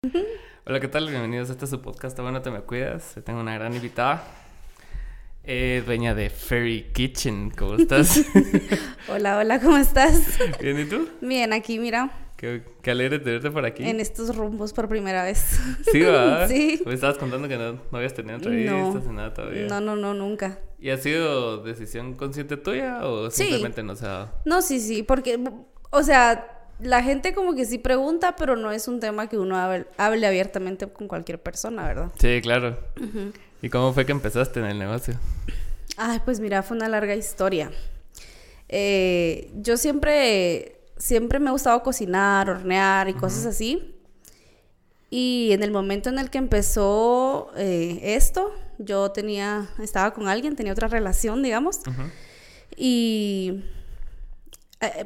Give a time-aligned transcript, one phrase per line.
[0.64, 1.08] Hola, ¿qué tal?
[1.08, 2.16] Bienvenidos a este su podcast.
[2.20, 3.16] Bueno, te me cuidas.
[3.24, 4.22] Tengo una gran invitada.
[5.42, 7.50] Eh, dueña de Fairy Kitchen.
[7.50, 8.24] ¿Cómo estás?
[9.08, 10.38] hola, hola, ¿cómo estás?
[10.60, 11.08] Bien, ¿y tú?
[11.20, 12.12] Bien, aquí, mira.
[12.36, 13.82] Qué, qué alegre tenerte por aquí.
[13.82, 15.58] En estos rumbos por primera vez.
[15.90, 16.46] Sí, ¿verdad?
[16.48, 16.80] Sí.
[16.86, 19.10] Me estabas contando que no, no habías tenido entrevistas No.
[19.10, 19.66] ni nada todavía.
[19.66, 20.60] No, no, no, nunca.
[20.78, 23.42] ¿Y ha sido decisión consciente tuya o Sí.
[23.42, 24.34] simplemente no se ha dado?
[24.44, 25.40] No, sí, sí, porque,
[25.90, 29.56] o sea, la gente como que sí pregunta, pero no es un tema que uno
[29.56, 32.12] hable, hable abiertamente con cualquier persona, ¿verdad?
[32.18, 32.78] Sí, claro.
[33.62, 35.14] ¿Y cómo fue que empezaste en el negocio?
[35.96, 37.72] Ay, pues mira, fue una larga historia.
[38.68, 43.94] Eh, yo siempre, siempre me ha gustado cocinar, hornear y cosas así.
[45.10, 50.54] Y en el momento en el que empezó eh, esto, yo tenía, estaba con alguien,
[50.54, 51.80] tenía otra relación, digamos,
[52.76, 53.64] y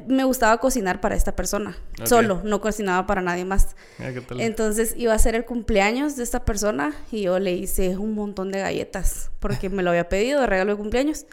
[0.07, 3.75] me gustaba cocinar para esta persona, solo, no cocinaba para nadie más.
[3.99, 4.11] Ah.
[4.37, 8.51] Entonces iba a ser el cumpleaños de esta persona y yo le hice un montón
[8.51, 11.25] de galletas porque me lo había pedido de regalo de cumpleaños.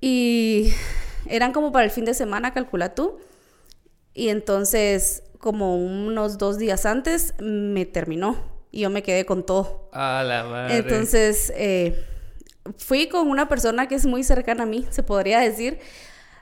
[0.00, 0.72] Y
[1.26, 3.18] eran como para el fin de semana, calcula tú.
[4.14, 8.38] Y entonces, como unos dos días antes, me terminó
[8.70, 9.90] y yo me quedé con todo.
[9.92, 10.78] La madre.
[10.78, 12.04] Entonces, eh,
[12.78, 15.78] fui con una persona que es muy cercana a mí, se podría decir,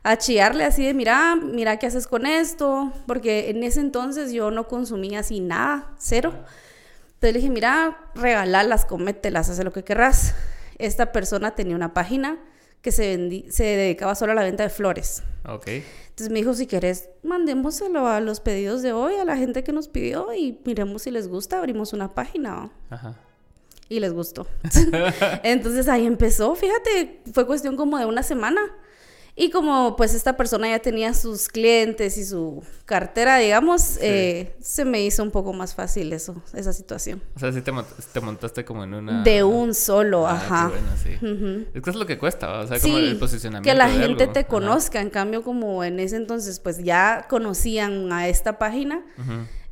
[0.06, 4.52] a chillarle así de, mira, mira qué haces con esto, porque en ese entonces yo
[4.52, 6.32] no consumía así nada, cero.
[7.14, 10.36] Entonces le dije, mira, regalalas, comételas, haz lo que querrás.
[10.78, 12.38] Esta persona tenía una página
[12.82, 15.24] que se, se dedicaba solo a la venta de flores.
[15.44, 15.66] Ok.
[15.66, 19.72] Entonces me dijo, si querés, mandémoselo a los pedidos de hoy, a la gente que
[19.72, 22.54] nos pidió y miremos si les gusta, abrimos una página.
[22.54, 22.70] ¿va?".
[22.90, 23.16] Ajá.
[23.88, 24.46] Y les gustó.
[25.42, 28.60] Entonces ahí empezó, fíjate, fue cuestión como de una semana.
[29.38, 34.86] Y como pues esta persona ya tenía sus clientes y su cartera, digamos, eh, se
[34.86, 37.22] me hizo un poco más fácil eso, esa situación.
[37.34, 37.70] O sea, sí te,
[38.14, 39.22] te montaste como en una...
[39.22, 40.68] De un solo, Ah, ajá.
[40.68, 41.66] bueno, sí.
[41.74, 43.70] Es que es lo que cuesta, o sea, como el posicionamiento.
[43.70, 44.32] que la de gente algo.
[44.32, 44.48] te Ajá.
[44.48, 45.00] conozca.
[45.02, 49.04] En cambio, como en ese entonces, pues ya conocían a esta página,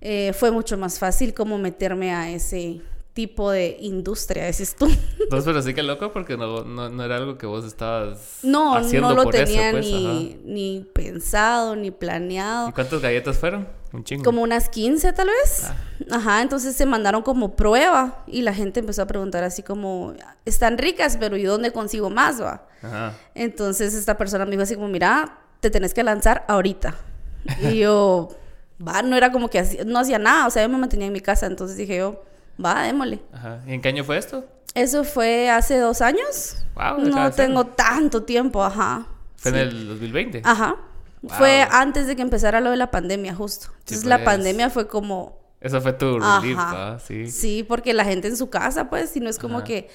[0.03, 2.83] eh, fue mucho más fácil como meterme a ese
[3.15, 4.87] tipo de industria, decís tú.
[5.21, 8.75] Entonces, pero sí que loco porque no, no, no era algo que vos estabas No,
[8.75, 12.69] haciendo no lo por eso, tenía pues, ni, ni pensado, ni planeado.
[12.69, 13.69] ¿Y cuántas galletas fueron?
[13.93, 14.25] Un chingo.
[14.25, 15.65] Como unas 15 tal vez.
[15.71, 15.77] Ah.
[16.11, 20.13] Ajá, entonces se mandaron como prueba y la gente empezó a preguntar así como,
[20.45, 22.43] están ricas, pero ¿y dónde consigo más?
[22.43, 22.67] Va?
[22.83, 23.15] Ajá.
[23.37, 26.97] Entonces esta persona me dijo así como, mira, te tenés que lanzar ahorita.
[27.63, 28.31] Y yo,
[28.87, 31.13] va, no era como que hacía- no hacía nada, o sea, yo me mantenía en
[31.13, 32.21] mi casa, entonces dije yo,
[32.63, 33.21] va, démosle.
[33.33, 33.61] Ajá.
[33.67, 34.45] ¿Y en qué año fue esto?
[34.75, 36.57] Eso fue hace dos años.
[36.75, 39.07] Wow, no tengo tanto tiempo, ajá.
[39.37, 39.57] Fue Sí.
[39.59, 40.43] en el 2020.
[40.45, 40.77] Ajá.
[41.23, 41.39] Wow.
[41.39, 43.69] Fue antes de que empezara lo de la pandemia, justo.
[43.81, 44.27] Entonces la pues.
[44.27, 46.99] pandemia fue como, Eso fue tu relief, ¿va?
[46.99, 47.31] Sí.
[47.31, 49.65] sí, porque la gente en su casa, pues, si no es como Ajá.
[49.65, 49.89] que,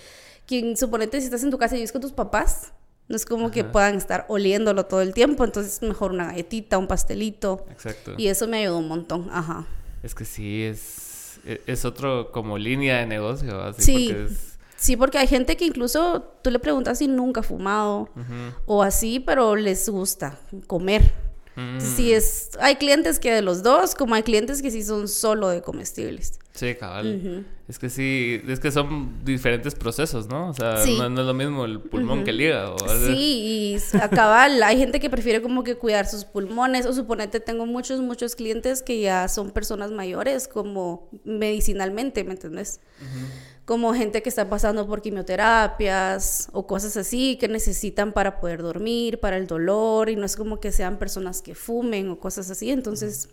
[0.47, 2.71] quien suponete si estás en tu casa y vives con tus papás,
[3.07, 6.87] no es como que puedan estar oliéndolo todo el tiempo, entonces mejor una galletita, un
[6.87, 7.65] pastelito.
[7.71, 8.13] Exacto.
[8.17, 9.65] Y eso me ayudó un montón, ajá.
[10.01, 11.08] Es que sí, es,
[11.45, 13.61] e- es otro como línea de negocio.
[13.61, 14.07] Así Sí.
[14.09, 18.07] porque es- Sí, porque hay gente que incluso tú le preguntas si nunca ha fumado
[18.66, 21.13] o así, pero les gusta comer.
[21.59, 22.11] Entonces, Mm.
[22.13, 25.61] Es, hay clientes que de los dos, como hay clientes que sí son solo de
[25.61, 26.39] comestibles.
[26.53, 27.45] Sí, cabal.
[27.69, 30.49] Es que sí, es que son diferentes procesos, ¿no?
[30.49, 30.97] O sea, Sí.
[30.97, 32.75] no, no es lo mismo el pulmón que el hígado.
[33.05, 37.39] Sí, y a cabal, hay gente que prefiere como que cuidar sus pulmones, o suponete,
[37.39, 42.81] tengo muchos, muchos clientes que ya son personas mayores, como medicinalmente, ¿me entendés?
[43.69, 49.19] Como gente que está pasando por quimioterapias o cosas así que necesitan para poder dormir,
[49.19, 52.72] para el dolor, y no es como que sean personas que fumen o cosas así,
[52.72, 53.30] entonces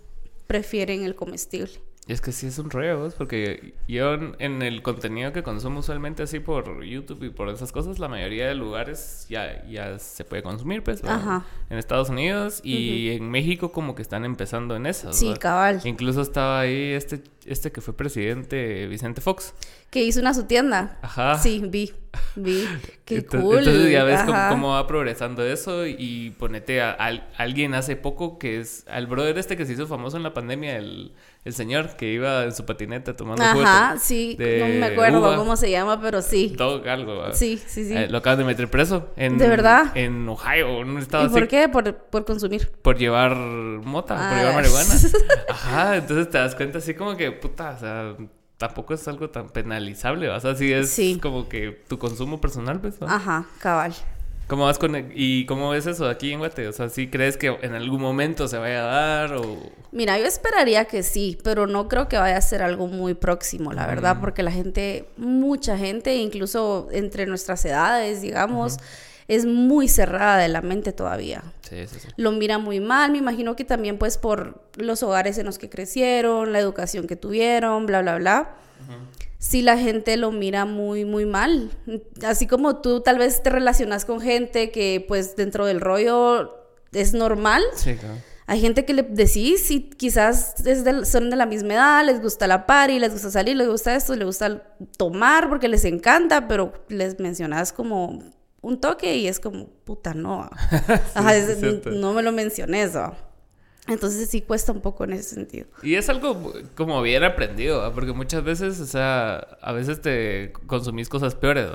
[0.47, 1.81] prefieren el comestible.
[2.09, 6.23] Y es que sí es un rollo, porque yo en, el contenido que consumo usualmente
[6.23, 10.45] así por YouTube y por esas cosas, la mayoría de lugares ya, ya se puede
[10.45, 11.03] consumir, pues.
[11.03, 11.45] Ajá.
[11.69, 15.13] en Estados Unidos y en México como que están empezando en eso.
[15.13, 15.81] Sí, cabal.
[15.85, 19.53] Incluso estaba ahí este, este que fue presidente, Vicente Fox.
[19.91, 20.99] Que hizo una su tienda.
[21.03, 21.39] Ajá.
[21.39, 21.93] Sí, vi,
[22.37, 22.65] vi.
[23.05, 23.59] Qué Ento- cool.
[23.59, 28.39] Entonces ya ves cómo, cómo va progresando eso y ponete a, al- alguien hace poco
[28.39, 31.13] que es al brother este que se hizo famoso en la pandemia, el,
[31.47, 35.37] el señor que iba en su patineta tomando Ajá, sí, de no me acuerdo uva.
[35.37, 36.53] cómo se llama, pero sí.
[36.57, 37.17] Dog, algo.
[37.19, 37.33] ¿va?
[37.35, 37.97] Sí, sí, sí.
[37.97, 39.11] Eh, lo acaban de meter preso.
[39.17, 39.93] En, ¿De verdad?
[39.95, 41.35] En Ohio, en un estado ¿Y así.
[41.35, 41.69] por qué?
[41.69, 42.71] Por, por consumir.
[42.83, 44.39] Por llevar mota, por Ah.
[44.39, 44.95] llevar marihuana.
[45.49, 48.17] Ajá, entonces te das cuenta así como que, puta, o sea,
[48.57, 50.39] tampoco es algo tan penalizable, ¿va?
[50.39, 51.19] o sea, sí es Sí.
[51.23, 53.01] como que tu consumo personal, pues.
[53.01, 53.15] ¿va?
[53.15, 53.95] Ajá, cabal.
[54.47, 56.69] ¿Cómo vas con y cómo ves eso aquí en Guate?
[56.69, 60.27] O sea, ¿sí crees que en algún momento se vaya a dar o Mira, yo
[60.27, 64.19] esperaría que sí, pero no creo que vaya a ser algo muy próximo, la verdad,
[64.21, 68.77] porque la gente, mucha gente, incluso entre nuestras edades, digamos,
[69.27, 71.43] es muy cerrada de la mente todavía.
[71.63, 72.09] Sí, sí, sí.
[72.17, 75.69] Lo mira muy mal, me imagino que también pues por los hogares en los que
[75.69, 78.55] crecieron, la educación que tuvieron, bla, bla, bla.
[79.49, 81.71] Sí, la gente lo mira muy, muy mal.
[82.25, 86.53] Así como tú tal vez te relacionas con gente que pues dentro del rollo
[86.93, 87.63] es normal.
[87.75, 88.17] Sí, claro.
[88.49, 92.21] Hay gente que le decís y quizás es de- son de la misma edad, les
[92.23, 94.63] gusta la party, les gusta salir, les gusta esto, les gusta
[94.97, 98.23] tomar porque les encanta, pero les mencionas como
[98.63, 100.49] un toque y es como, puta, no.
[101.15, 102.93] Ajá, es no me lo menciones.
[103.89, 105.67] Entonces sí cuesta un poco en ese sentido.
[105.83, 111.09] Y es algo como bien aprendido, porque muchas veces, o sea, a veces te consumís
[111.09, 111.69] cosas peores.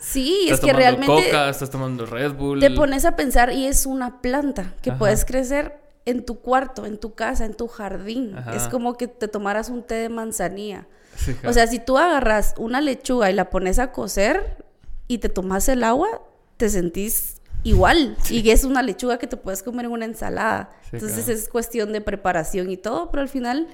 [0.00, 2.60] Sí, estás es que tomando realmente Coca, estás tomando Red Bull.
[2.60, 4.98] te pones a pensar y es una planta que Ajá.
[4.98, 8.36] puedes crecer en tu cuarto, en tu casa, en tu jardín.
[8.36, 8.56] Ajá.
[8.56, 10.88] Es como que te tomaras un té de manzanilla.
[11.16, 14.56] Sí, O sea, si tú agarras una lechuga y la pones a cocer
[15.06, 16.08] y te tomas el agua,
[16.56, 18.16] te sentís igual.
[18.30, 20.70] Y es una lechuga que te puedes comer en una ensalada.
[20.82, 21.38] Sí, Entonces claro.
[21.38, 23.68] es cuestión de preparación y todo, pero al final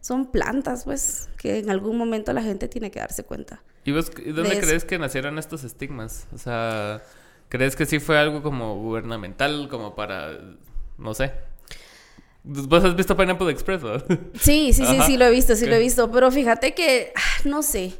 [0.00, 3.62] son plantas, pues, que en algún momento la gente tiene que darse cuenta.
[3.84, 4.60] ¿Y vos dónde eso.
[4.66, 6.26] crees que nacieron estos estigmas?
[6.34, 7.02] O sea,
[7.48, 10.38] ¿crees que sí fue algo como gubernamental, como para,
[10.98, 11.32] no sé?
[12.42, 13.82] ¿Vos has visto Pineapple Express?
[13.82, 13.98] ¿no?
[14.38, 15.06] Sí, sí, sí, Ajá.
[15.06, 17.94] sí lo he visto, sí lo he visto, pero fíjate que, ah, no sé,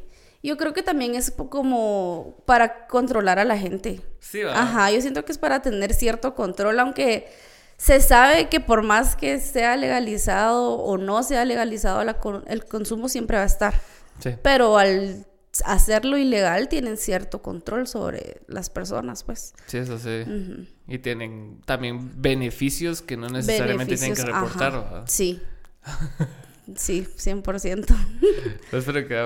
[0.48, 4.00] yo creo que también es como para controlar a la gente.
[4.20, 4.60] Sí, ¿va?
[4.60, 7.28] Ajá, yo siento que es para tener cierto control, aunque
[7.76, 13.08] se sabe que por más que sea legalizado o no sea legalizado, la el consumo
[13.08, 13.74] siempre va a estar.
[14.20, 14.30] Sí.
[14.42, 15.26] Pero al
[15.64, 19.54] hacerlo ilegal tienen cierto control sobre las personas, pues.
[19.66, 20.24] Sí, eso sí.
[20.86, 24.74] Y tienen también beneficios que no necesariamente tienen que reportar.
[24.74, 25.04] ajá.
[25.06, 25.40] Sí.
[26.76, 27.86] Sí, 100%.
[28.70, 29.20] Pues, pero que,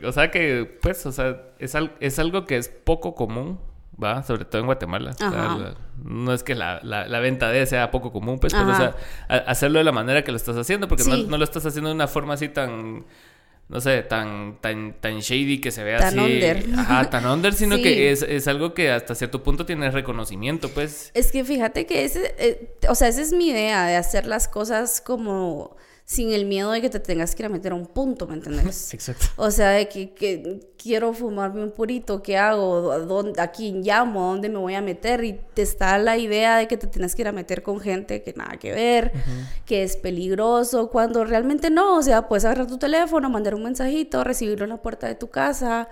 [0.00, 3.60] ok, O sea que, pues, o sea, es, al- es algo que es poco común,
[4.02, 4.22] ¿va?
[4.22, 5.10] Sobre todo en Guatemala.
[5.10, 8.68] O sea, no es que la, la, la venta de sea poco común, pues, pero,
[8.70, 8.94] o sea,
[9.28, 11.90] a- hacerlo de la manera que lo estás haciendo, porque no, no lo estás haciendo
[11.90, 13.04] de una forma así tan,
[13.68, 16.32] no sé, tan, tan, tan shady que se vea Tan así.
[16.34, 16.64] under.
[16.78, 17.82] Ajá, tan under, sino Sí.
[17.82, 21.10] que es, es algo que hasta cierto punto tiene reconocimiento, pues.
[21.14, 24.48] Es que fíjate que ese, eh, o sea, esa es mi idea de hacer las
[24.48, 25.76] cosas como
[26.08, 28.32] sin el miedo de que te tengas que ir a meter a un punto, ¿me
[28.32, 28.94] entiendes?
[28.94, 29.26] Exacto.
[29.36, 32.90] O sea, de que, que quiero fumarme un purito, ¿qué hago?
[32.90, 34.24] ¿A, dónde, ¿A quién llamo?
[34.24, 35.22] ¿A dónde me voy a meter?
[35.22, 38.22] Y te está la idea de que te tienes que ir a meter con gente
[38.22, 39.12] que nada que ver,
[39.66, 41.98] que es peligroso, cuando realmente no.
[41.98, 45.28] O sea, puedes agarrar tu teléfono, mandar un mensajito, recibirlo en la puerta de tu
[45.28, 45.90] casa,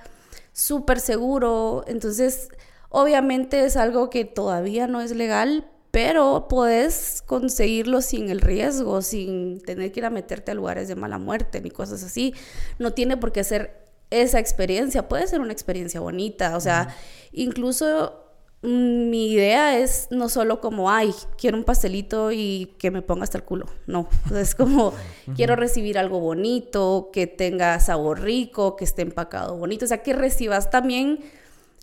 [0.55, 1.85] súper seguro.
[1.89, 2.49] Entonces,
[2.89, 5.67] obviamente es algo que todavía no es legal,
[5.97, 10.95] pero puedes conseguirlo sin el riesgo, sin tener que ir a meterte a lugares de
[10.95, 12.35] mala muerte ni cosas así.
[12.79, 16.95] No tiene por qué ser esa experiencia, puede ser una experiencia bonita, o sea,
[17.33, 18.27] incluso
[18.61, 23.25] mm, mi idea es no solo como, ay, quiero un pastelito y que me ponga
[23.25, 24.93] hasta el culo, no, O sea, es como,
[25.35, 30.13] quiero recibir algo bonito, que tenga sabor rico, que esté empacado bonito, o sea, que
[30.13, 31.21] recibas también...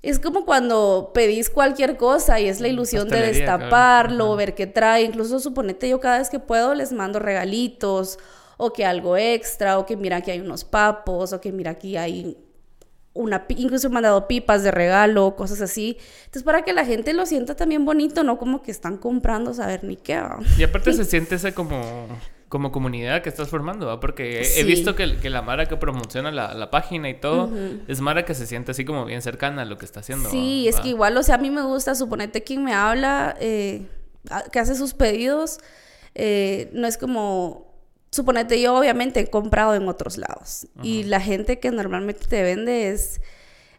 [0.03, 3.33] Es como cuando pedís cualquier cosa y es la ilusión de claro.
[3.33, 4.35] destaparlo, Ajá.
[4.35, 5.03] ver qué trae.
[5.03, 8.19] Incluso suponete yo cada vez que puedo les mando regalitos
[8.57, 11.95] o que algo extra o que mira que hay unos papos o que mira aquí
[11.95, 12.37] hay
[13.13, 15.97] una incluso he mandado pipas de regalo, cosas así.
[16.25, 19.83] Entonces para que la gente lo sienta también bonito, no como que están comprando saber
[19.83, 20.17] ni qué.
[20.17, 20.39] ¿va?
[20.57, 22.07] Y aparte se siente ese como,
[22.53, 23.99] como comunidad que estás formando, ¿va?
[23.99, 27.49] Porque he- visto que, que la Mara que promociona la, la página y todo,
[27.87, 30.29] es Mara que se siente así como bien cercana a lo que está haciendo.
[30.29, 30.69] Sí, ¿va?
[30.69, 33.87] es que igual, o sea, a mí me gusta, suponete quien me habla, eh,
[34.51, 35.57] que hace sus pedidos,
[36.13, 37.73] eh, no es como,
[38.11, 42.89] suponete yo obviamente he comprado en otros lados y la gente que normalmente te vende
[42.89, 43.19] es,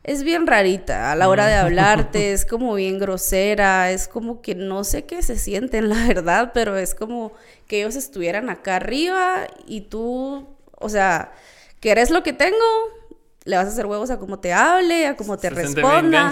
[0.05, 4.55] es bien rarita a la hora de hablarte, es como bien grosera, es como que
[4.55, 7.33] no sé qué se sienten, la verdad, pero es como
[7.67, 10.47] que ellos estuvieran acá arriba y tú,
[10.79, 11.33] o sea,
[11.81, 12.57] ¿querés lo que tengo?
[13.47, 16.29] Le vas a hacer huevos a cómo te hable, a cómo te Se responda.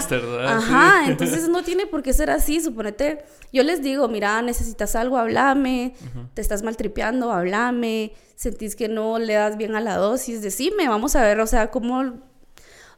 [0.47, 1.11] Ajá, Sí.
[1.11, 2.59] entonces no tiene por qué ser así.
[2.59, 5.93] Suponete, yo les digo, mira, necesitas algo, háblame.
[6.33, 8.13] Te estás maltripeando, háblame.
[8.35, 11.69] Sentís que no le das bien a la dosis, decime, vamos a ver, o sea,
[11.69, 12.32] cómo.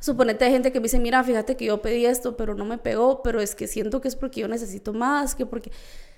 [0.06, 2.78] Suponete hay gente que me dice, mira, fíjate que yo pedí esto, pero no me
[2.78, 5.72] pegó, pero es que siento que es porque yo necesito más, que porque.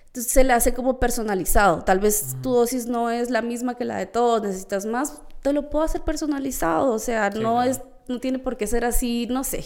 [0.07, 1.83] Entonces se le hace como personalizado.
[1.83, 5.53] Tal vez tu dosis no es la misma que la de todos, necesitas más, te
[5.53, 6.91] lo puedo hacer personalizado.
[6.91, 7.69] O sea, Sí, no claro.
[7.71, 9.63] es, no tiene por qué ser así, no sé.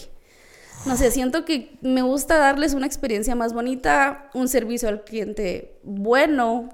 [0.86, 5.80] no sé, siento que me gusta darles una experiencia más bonita, un servicio al cliente
[5.84, 6.68] bueno.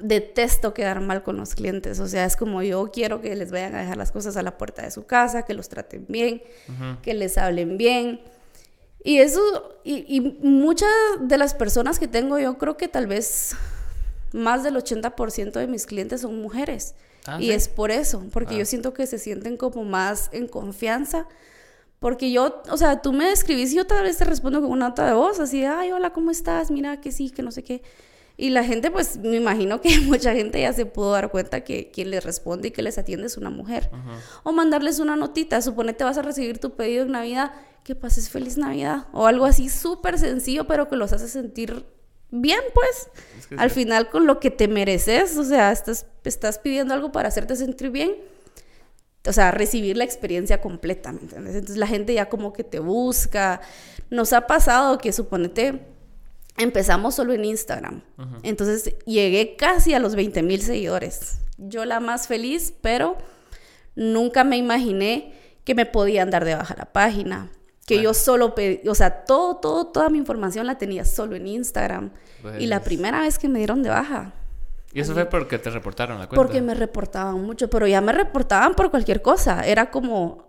[0.00, 3.74] Detesto quedar mal con los clientes, o sea, es como yo quiero que les vayan
[3.74, 6.42] a dejar las cosas a la puerta de su casa, que los traten bien,
[7.02, 8.20] que les hablen bien.
[9.02, 9.40] Y eso,
[9.82, 13.56] y, y, muchas de las personas que tengo, yo creo que tal vez
[14.32, 16.94] más del 80% de mis clientes son mujeres.
[17.26, 18.66] Ah, y es por eso, porque yo ah.
[18.66, 21.26] siento que se sienten como más en confianza
[22.00, 24.88] porque yo, o sea, tú me escribís y yo tal vez te respondo con una
[24.88, 26.70] nota de voz, así ay, hola, ¿cómo estás?
[26.70, 27.82] Mira, que sí, que no sé qué.
[28.40, 31.90] Y la gente, pues, me imagino que mucha gente ya se pudo dar cuenta que
[31.90, 33.90] quien les responde y que les atiende es una mujer.
[34.44, 37.52] O mandarles una notita, suponete vas a recibir tu pedido en Navidad,
[37.84, 39.08] que pases feliz Navidad.
[39.12, 41.84] O algo así súper sencillo, pero que los hace sentir
[42.30, 43.10] bien, pues.
[43.58, 47.56] Al final, con lo que te mereces, o sea, estás, estás pidiendo algo para hacerte
[47.56, 48.16] sentir bien
[49.28, 51.54] o sea, recibir la experiencia completa, ¿me entiendes?
[51.54, 53.60] Entonces la gente ya como que te busca.
[54.08, 55.82] Nos ha pasado que, suponete,
[56.56, 58.02] empezamos solo en Instagram.
[58.42, 61.40] Entonces llegué casi a los 20 mil seguidores.
[61.58, 63.16] Yo la más feliz, pero
[63.94, 67.50] nunca me imaginé que me podían dar de baja la página.
[67.86, 71.48] Que yo solo pedí, o sea, todo, todo, toda mi información la tenía solo en
[71.48, 72.12] Instagram.
[72.58, 74.32] Y la pues primera vez que me dieron de baja,
[74.92, 76.42] ¿Y eso fue porque te reportaron la cuenta?
[76.42, 79.64] Porque me reportaban mucho, pero ya me reportaban por cualquier cosa.
[79.64, 80.48] Era como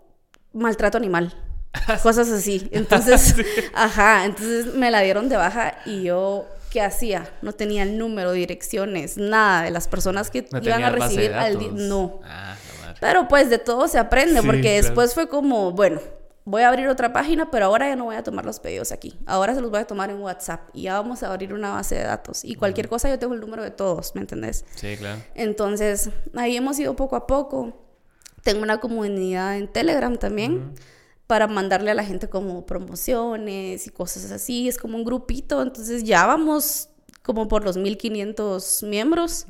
[0.52, 1.32] maltrato animal.
[2.02, 2.68] cosas así.
[2.72, 3.34] Entonces,
[3.74, 7.28] ajá, entonces me la dieron de baja y yo, ¿qué hacía?
[7.42, 11.70] No tenía el número, direcciones, nada de las personas que iban a recibir al día.
[11.72, 12.20] No.
[12.24, 12.56] Ah,
[13.00, 16.00] pero pues de todo se aprende, porque después fue como, bueno,
[16.44, 19.18] voy a abrir otra página, pero ahora ya no voy a tomar los pedidos aquí.
[19.26, 21.96] Ahora se los voy a tomar en WhatsApp y ya vamos a abrir una base
[21.96, 22.44] de datos.
[22.44, 24.64] Y cualquier cosa yo tengo el número de todos, ¿me entendés?
[24.74, 25.20] Sí, claro.
[25.34, 27.78] Entonces, ahí hemos ido poco a poco.
[28.42, 30.74] Tengo una comunidad en Telegram también.
[31.32, 36.04] Para mandarle a la gente como promociones y cosas así, es como un grupito, entonces
[36.04, 36.90] ya vamos
[37.22, 39.46] como por los 1500 miembros.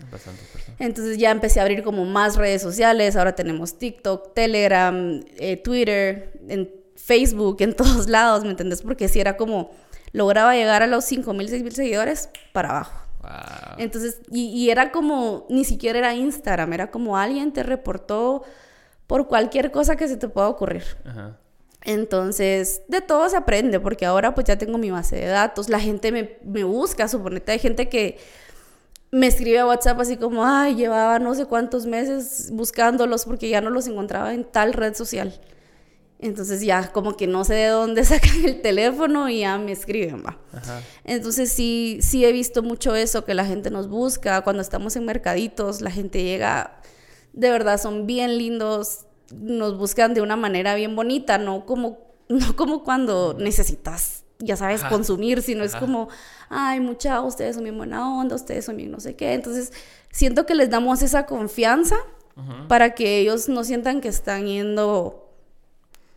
[0.79, 6.41] Entonces ya empecé a abrir como más redes sociales, ahora tenemos TikTok, Telegram, eh, Twitter,
[6.47, 8.83] en Facebook, en todos lados, ¿me entendés?
[8.83, 9.73] Porque si era como,
[10.13, 12.97] lograba llegar a los 5 mil, 6 mil seguidores para abajo.
[13.77, 18.45] Entonces, y, era como, ni siquiera era Instagram, era como alguien te reportó
[19.09, 20.85] por cualquier cosa que se te pueda ocurrir.
[21.85, 25.81] Entonces, de todo se aprende, porque ahora pues ya tengo mi base de datos, la
[25.81, 28.19] gente me, me busca, suponete, hay gente que
[29.11, 33.61] me escribe a WhatsApp así como, ay, llevaba no sé cuántos meses buscándolos porque ya
[33.61, 35.39] no los encontraba en tal red social.
[36.19, 40.25] Entonces ya como que no sé de dónde sacan el teléfono y ya me escriben,
[40.25, 40.39] va.
[41.05, 44.41] Entonces sí, sí he visto mucho eso, que la gente nos busca.
[44.43, 46.81] Cuando estamos en mercaditos, la gente llega,
[47.33, 49.07] de verdad son bien lindos,
[49.41, 51.99] nos buscan de una manera bien bonita, no como,
[52.29, 56.09] no como cuando necesitas, ya sabes, consumir, sino es como,
[56.49, 59.35] ay, mucha, ustedes son bien buena onda, ustedes son bien no sé qué.
[59.35, 59.73] Entonces
[60.11, 61.97] siento que les damos esa confianza
[62.69, 65.23] para que ellos no sientan que están yendo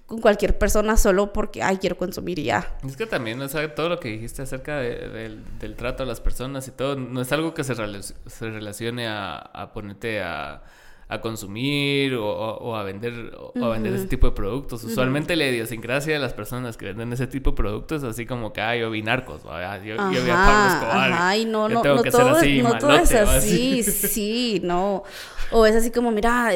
[0.05, 2.77] con cualquier persona solo porque, ay, quiero consumir y ya.
[2.85, 6.67] Es que también, o sea, todo lo que dijiste acerca del trato a las personas
[6.67, 10.63] y todo, no es algo que se, se relacione a, a ponerte a
[11.07, 14.83] a consumir o, a vender o a vender ese tipo de productos.
[14.83, 18.53] Usualmente la idiosincrasia de las personas que venden ese tipo de productos es así como
[18.53, 21.11] que, yo vi narcos, yo, yo vi a Pablo Escobar.
[21.13, 25.03] Ay, no, no, no, todo, así, no todo es así, sí, no.
[25.51, 26.51] O es así como, mira,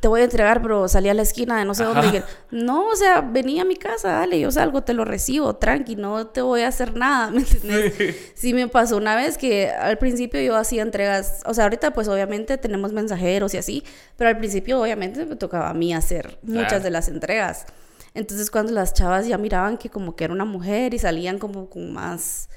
[0.00, 2.22] te voy a entregar, pero salí a la esquina de no sé dónde.
[2.50, 6.26] No, o sea, vení a mi casa, dale, yo salgo, te lo recibo, tranqui, no
[6.26, 8.32] te voy a hacer nada, ¿me entiendes?
[8.34, 8.54] Sí.
[8.54, 12.58] me pasó una vez que al principio yo hacía entregas, o sea, ahorita pues obviamente
[12.58, 13.84] tenemos mensajeros y así,
[14.16, 17.66] pero al principio obviamente me tocaba a mí hacer muchas de las entregas.
[18.14, 21.68] Entonces cuando las chavas ya miraban que como que era una mujer y salían como
[21.68, 22.48] con más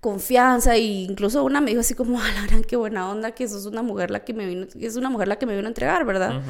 [0.00, 3.48] confianza e incluso una me dijo así como, a la gran qué buena onda que
[3.48, 5.70] sos una mujer la que me vino, es una mujer la que me vino a
[5.70, 6.42] entregar, ¿verdad?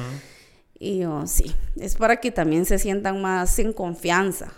[0.79, 4.51] Y yo, sí, es para que también se sientan más en confianza.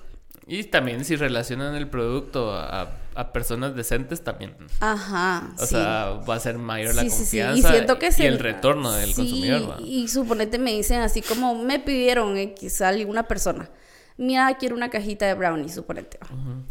[0.45, 4.55] Y también si relacionan el producto a, a personas decentes también.
[4.79, 5.53] Ajá.
[5.59, 9.13] O sea, va a ser mayor la confianza y, siento que y el retorno del
[9.13, 9.77] consumidor.
[9.81, 13.69] Y suponete me dicen así como me pidieron X alguna persona.
[14.17, 16.19] Mira, quiero una cajita de brownie, suponete.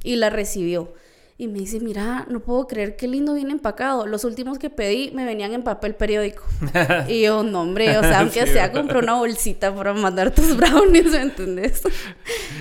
[0.04, 0.94] Y la recibió.
[1.42, 4.06] Y me dice, mira, no puedo creer qué lindo viene empacado.
[4.06, 6.44] Los últimos que pedí me venían en papel periódico.
[7.08, 11.10] y yo, no, hombre, o sea, aunque sea, compré una bolsita para mandar tus brownies,
[11.10, 11.82] ¿me entendés?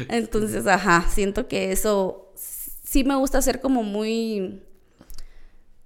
[0.09, 4.63] Entonces, ajá, siento que eso sí me gusta ser como muy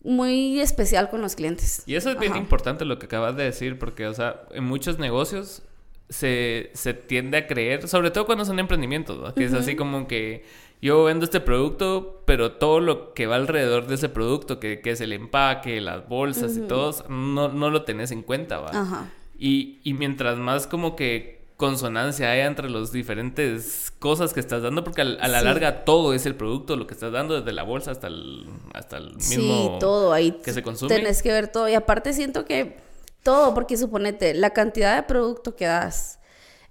[0.02, 1.84] muy especial con los clientes.
[1.86, 5.00] Y eso es bien importante lo que acabas de decir, porque, o sea, en muchos
[5.00, 5.64] negocios
[6.08, 9.34] se, se tiende a creer, sobre todo cuando son emprendimientos, ¿no?
[9.34, 10.46] que es así como que
[10.82, 14.92] yo vendo este producto, pero todo lo que va alrededor de ese producto, que, que
[14.92, 18.70] es el empaque, las bolsas y todo, no, no lo tenés en cuenta, ¿va?
[18.72, 19.10] Ajá.
[19.38, 24.84] Y, y mientras más como que consonancia haya entre las diferentes cosas que estás dando,
[24.84, 25.46] porque a la Sí.
[25.46, 28.98] larga todo es el producto, lo que estás dando, desde la bolsa hasta el, hasta
[28.98, 30.38] el Sí, mismo todo ahí.
[30.44, 30.94] que se consume.
[30.94, 31.70] Tenés que ver todo.
[31.70, 32.78] Y aparte siento que
[33.24, 36.20] todo, porque suponete, la cantidad de producto que das,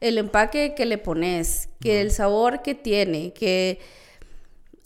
[0.05, 3.79] el empaque que le pones, que el sabor que tiene, que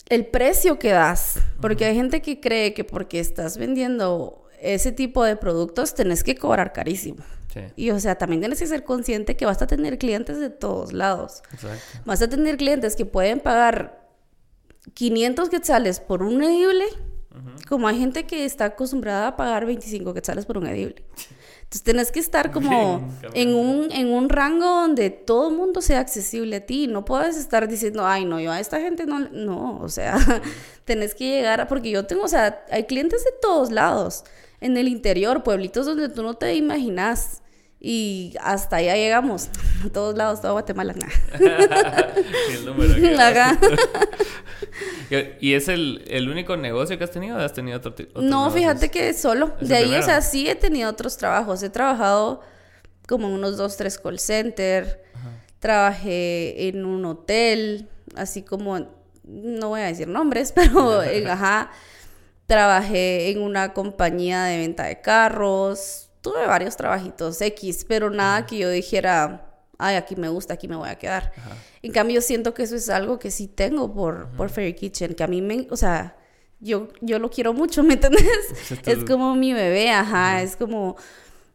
[0.09, 1.41] el precio que das.
[1.61, 6.37] Porque hay gente que cree que porque estás vendiendo ese tipo de productos tenés que
[6.37, 7.25] cobrar carísimo.
[7.53, 10.51] Sí, Y o sea, también tienes que ser consciente que vas a tener clientes de
[10.51, 11.43] todos lados.
[11.53, 11.99] exacto.
[12.05, 14.09] Vas a tener clientes que pueden pagar
[14.95, 16.85] 500 quetzales por un edible,
[17.69, 21.05] como hay gente que está acostumbrada a pagar 25 quetzales por un edible.
[21.69, 25.83] Entonces tenés que estar como Bien, en un, en un rango donde todo el mundo
[25.83, 26.87] sea accesible a ti.
[26.87, 29.19] No puedes estar diciendo, ay, no, yo a esta gente no.
[29.19, 29.29] le-".
[29.33, 30.17] No, o sea,
[30.87, 31.69] tenés que llegar a.
[31.69, 34.25] Porque yo tengo, o sea, hay clientes de todos lados.
[34.63, 37.43] En el interior, pueblitos donde tú no te imaginas.
[37.80, 39.50] Y hasta allá llegamos.
[39.87, 40.94] A todos lados, toda Guatemala.
[42.50, 42.94] el número.
[45.40, 48.20] ¿Y es el, el único negocio que has tenido o has tenido otro tipo?
[48.20, 49.54] No, fíjate que solo.
[49.61, 50.06] ¿Es De ahí, o primero?
[50.06, 51.62] sea, sí he tenido otros trabajos.
[51.62, 52.40] He trabajado
[53.06, 55.04] como en unos dos, tres call center.
[55.61, 58.78] Trabajé en un hotel, así como,
[59.25, 61.70] no voy a decir nombres, pero en, ajá.
[62.47, 66.08] Trabajé en una compañía de venta de carros.
[66.32, 70.76] Tuve varios trabajitos X, pero nada que yo dijera, ay, aquí me gusta, aquí me
[70.76, 71.32] voy a quedar.
[71.82, 75.23] En cambio, siento que eso es algo que sí tengo por, por Fairy Kitchen, que
[75.25, 76.16] a mí me, o sea,
[76.61, 78.23] yo, yo lo quiero mucho, ¿me entiendes?
[78.52, 80.97] Ese es tu- Es como mi bebé, ajá, es como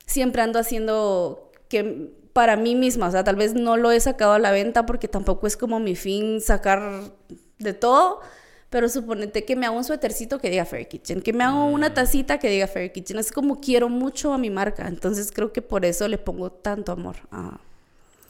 [0.06, 4.34] siempre ando haciendo que para mí misma, o sea, tal vez no lo he sacado
[4.34, 7.04] a la venta porque tampoco es como mi fin sacar
[7.60, 8.22] de todo,
[8.74, 11.94] pero suponete que me hago un suétercito que diga Fairy Kitchen, que me hago una
[11.94, 15.62] tacita que diga Fairy Kitchen, es como quiero mucho a mi marca, entonces creo que
[15.62, 17.18] por eso le pongo tanto amor.
[17.30, 17.60] Ajá.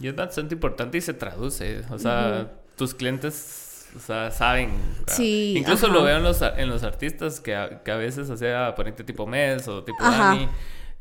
[0.02, 1.84] Y es bastante importante y se traduce.
[1.90, 4.72] O sea, tus clientes o sea, saben.
[5.08, 5.96] Sí, Incluso ajá.
[5.96, 9.06] lo veo en los, en los artistas que a, que a veces, o sea, ponente
[9.06, 10.36] tipo Mes o tipo Ajá.
[10.36, 10.50] Dani,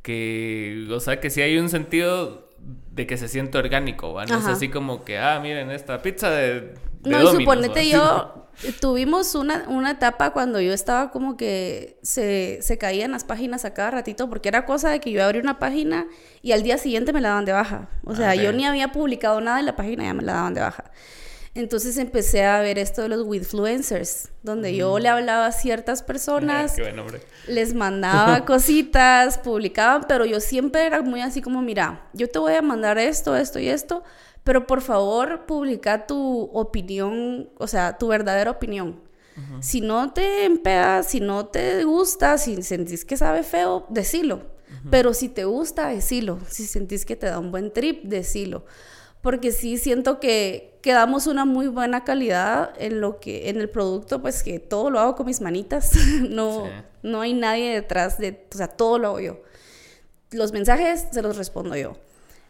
[0.03, 2.49] que, o sea, que sí hay un sentido
[2.93, 4.25] de que se siente orgánico, ¿va?
[4.25, 6.61] No es así como que, ah, miren esta pizza de,
[7.01, 7.83] de No, y suponete ¿va?
[7.83, 8.42] yo,
[8.81, 13.75] tuvimos una, una etapa cuando yo estaba como que se, se caían las páginas a
[13.75, 16.07] cada ratito, porque era cosa de que yo abrí una página
[16.43, 17.89] y al día siguiente me la daban de baja.
[18.05, 18.41] O sea, Ah, ok.
[18.41, 20.85] yo ni había publicado nada en la página, ya me la daban de baja.
[21.55, 26.79] Entonces empecé a ver esto de los Withfluencers, donde yo le hablaba a ciertas personas,
[26.79, 26.97] buen
[27.47, 32.55] les mandaba cositas, publicaban, pero yo siempre era muy así como, mira, yo te voy
[32.55, 34.03] a mandar esto, esto y esto,
[34.45, 39.01] pero por favor publica tu opinión, o sea, tu verdadera opinión.
[39.61, 44.43] Si no te empedas, si no te gusta, si sentís que sabe feo, decilo.
[44.91, 46.39] Pero si te gusta, decilo.
[46.49, 48.65] Si sentís que te da un buen trip, decilo.
[49.23, 53.71] Porque sí siento que, que damos una muy buena calidad en lo que, en el
[53.71, 55.93] producto, pues que todo lo hago con mis manitas.
[56.29, 56.71] no, Sí.
[57.03, 59.41] no hay nadie detrás de, o sea, todo lo hago yo.
[60.33, 61.95] Los mensajes se los respondo yo.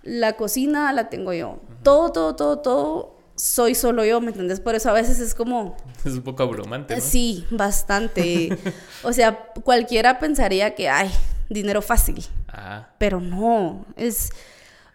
[0.02, 1.60] La cocina la tengo yo.
[1.82, 4.60] Todo, todo, todo, todo soy solo yo, ¿me entendés?
[4.60, 7.00] Por eso a veces es como, Es un poco abrumante, ¿no?
[7.00, 8.56] sí, bastante.
[9.02, 11.10] o sea, cualquiera pensaría que, ay,
[11.48, 12.24] dinero fácil.
[12.48, 14.30] Ah, Pero no, es...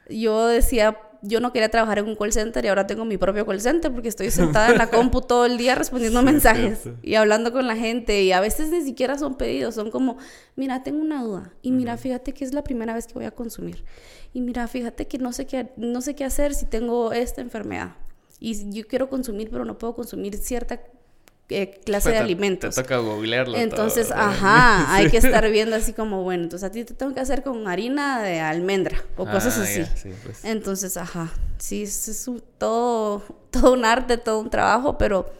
[0.10, 3.46] Yo decía, yo no quería trabajar en un call center y ahora tengo mi propio
[3.46, 7.16] call center porque estoy sentada en la compu todo el día respondiendo Sí, mensajes y
[7.16, 10.18] hablando con la gente y a veces ni siquiera son pedidos, son como,
[10.56, 13.32] mira, tengo una duda y mira, fíjate que es la primera vez que voy a
[13.32, 13.84] consumir
[14.34, 17.96] y mira, fíjate que no sé qué, no sé qué hacer si tengo esta enfermedad
[18.40, 20.80] y yo quiero consumir pero no puedo consumir cierta
[21.50, 22.76] eh, clase pues de alimentos.
[22.76, 23.56] Te toca googlearlo.
[23.58, 27.20] Entonces, ajá, hay que estar viendo así como, bueno, entonces a ti te tengo que
[27.22, 29.80] hacer con harina de almendra o cosas Ah, así.
[29.80, 30.44] ya, sí, pues.
[30.44, 35.32] Entonces, ajá, sí, es, un- todo, todo un arte, todo un trabajo, pero,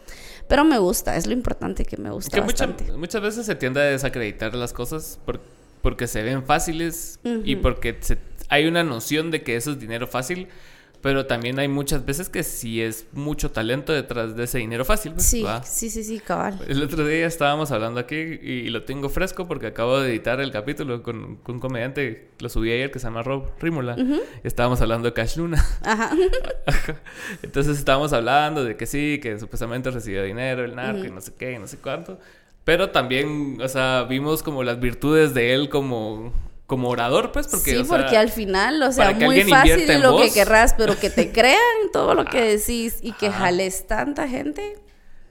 [0.48, 2.92] pero me gusta, es lo importante que me gusta que mucha- bastante.
[2.96, 5.40] muchas veces se tiende a desacreditar las cosas por-
[5.82, 8.18] porque se ven fáciles y porque se-
[8.48, 10.48] hay una noción de que eso es dinero fácil,
[11.00, 15.12] pero también hay muchas veces que sí es mucho talento detrás de ese dinero fácil.
[15.12, 15.62] pues, Sí, ¿va?
[15.62, 16.58] sí, sí, sí, cabal.
[16.66, 20.50] El otro día estábamos hablando aquí y lo tengo fresco porque acabo de editar el
[20.50, 23.96] capítulo con, con un comediante, lo subí ayer que se llama Rob Rímola.
[24.42, 25.64] Estábamos hablando de Cash Luna.
[25.82, 26.10] Ajá,
[27.42, 31.32] Entonces estábamos hablando de que sí, que supuestamente recibió dinero, el narco y no sé
[31.38, 32.18] qué, y no sé cuánto.
[32.64, 36.32] Pero también, o sea, vimos como las virtudes de él como,
[36.68, 37.76] como orador, pues, porque...
[37.76, 41.58] Sí, porque al final, o sea, muy fácil lo que querrás, pero que te crean
[41.94, 44.76] todo lo que decís y que jales tanta gente.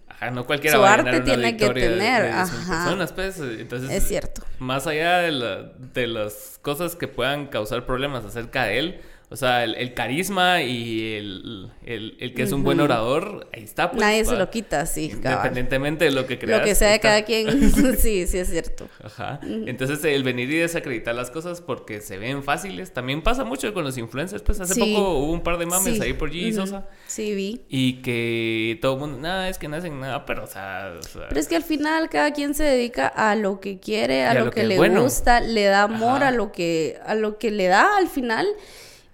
[0.09, 2.85] Ajá, no cualquiera Su va a arte tiene que tener, de, de ajá.
[2.85, 3.39] personas, pues.
[3.39, 4.41] Entonces, es cierto.
[4.57, 9.35] Más allá de, la, de las cosas que puedan causar problemas acerca de él, o
[9.35, 13.91] sea, el, el carisma y el, el, el que es un buen orador, ahí está.
[13.91, 15.11] Pues, Nadie se lo quita, sí.
[15.13, 16.59] Independientemente de lo que creas.
[16.61, 18.87] Lo que sea de cada quien, sí, sí es cierto.
[19.03, 19.41] Ajá.
[19.43, 23.83] Entonces, el venir y desacreditar las cosas porque se ven fáciles, también pasa mucho con
[23.83, 24.41] los influencers.
[24.43, 24.79] Pues hace Sí.
[24.95, 26.01] poco hubo un par de mames Sí.
[26.01, 26.53] ahí por G.
[26.53, 26.87] Sosa.
[27.07, 27.61] Sí, vi.
[27.67, 30.93] Y que todo el mundo, nada, es que no hacen nada, pero o sea...
[30.97, 34.23] o sea, Pero es que al final cada quien se dedica a lo que quiere,
[34.25, 35.01] a, lo, lo que, le bueno.
[35.03, 36.29] gusta, le da amor Ajá.
[36.29, 38.47] a lo que a lo que le da al final.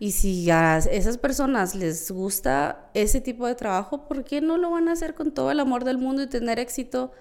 [0.03, 4.69] Y si a esas personas les gusta ese tipo de trabajo, ¿por qué no lo
[4.71, 7.13] van a hacer con todo el amor del mundo y tener éxito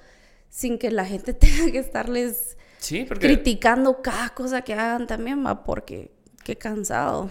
[0.48, 3.26] sin que la gente tenga que estarles sí, porque...
[3.28, 5.62] criticando cada cosa que hagan también, va?
[5.62, 6.10] Porque
[6.42, 7.30] qué cansado.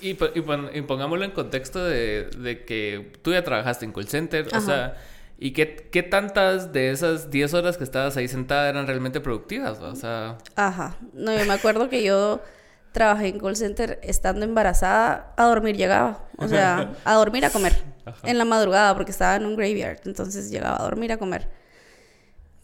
[0.00, 3.92] Y, po- y pon- y pongámoslo en contexto de, de que tú ya trabajaste en
[3.92, 4.96] call center, o sea,
[5.38, 9.80] ¿y qué, qué tantas de esas 10 horas que estabas ahí sentada eran realmente productivas?
[9.80, 9.90] va?
[9.90, 10.96] O sea, Ajá.
[11.12, 12.40] No, yo me acuerdo que yo
[12.94, 16.20] trabajé en call center estando embarazada, a dormir llegaba.
[16.38, 17.74] O sea, a dormir a comer.
[18.06, 18.18] Ajá.
[18.22, 19.98] En la madrugada, porque estaba en un graveyard.
[20.04, 21.48] Entonces llegaba a dormir a comer.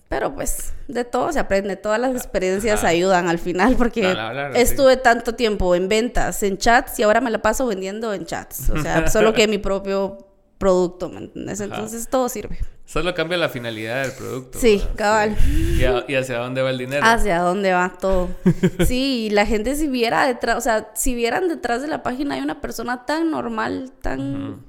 [0.09, 1.77] Pero pues, de todo se aprende.
[1.77, 2.88] Todas las experiencias Ajá.
[2.88, 4.61] ayudan al final, porque No, sí.
[4.61, 8.71] estuve tanto tiempo en ventas, en chats, y ahora me la paso vendiendo en chats.
[8.71, 11.61] O sea, solo que mi propio producto, ¿me entiendes?
[11.61, 12.59] Entonces todo sirve.
[12.90, 14.59] Solo cambia la finalidad del producto.
[14.59, 14.94] Sí, ¿verdad?
[14.96, 15.37] cabal.
[15.79, 17.03] Y, a- y hacia dónde va el dinero.
[17.07, 18.29] hacia dónde va todo.
[18.87, 22.35] Sí, y la gente si viera detrás, o sea, si vieran detrás de la página
[22.35, 24.64] hay una persona tan normal, tan...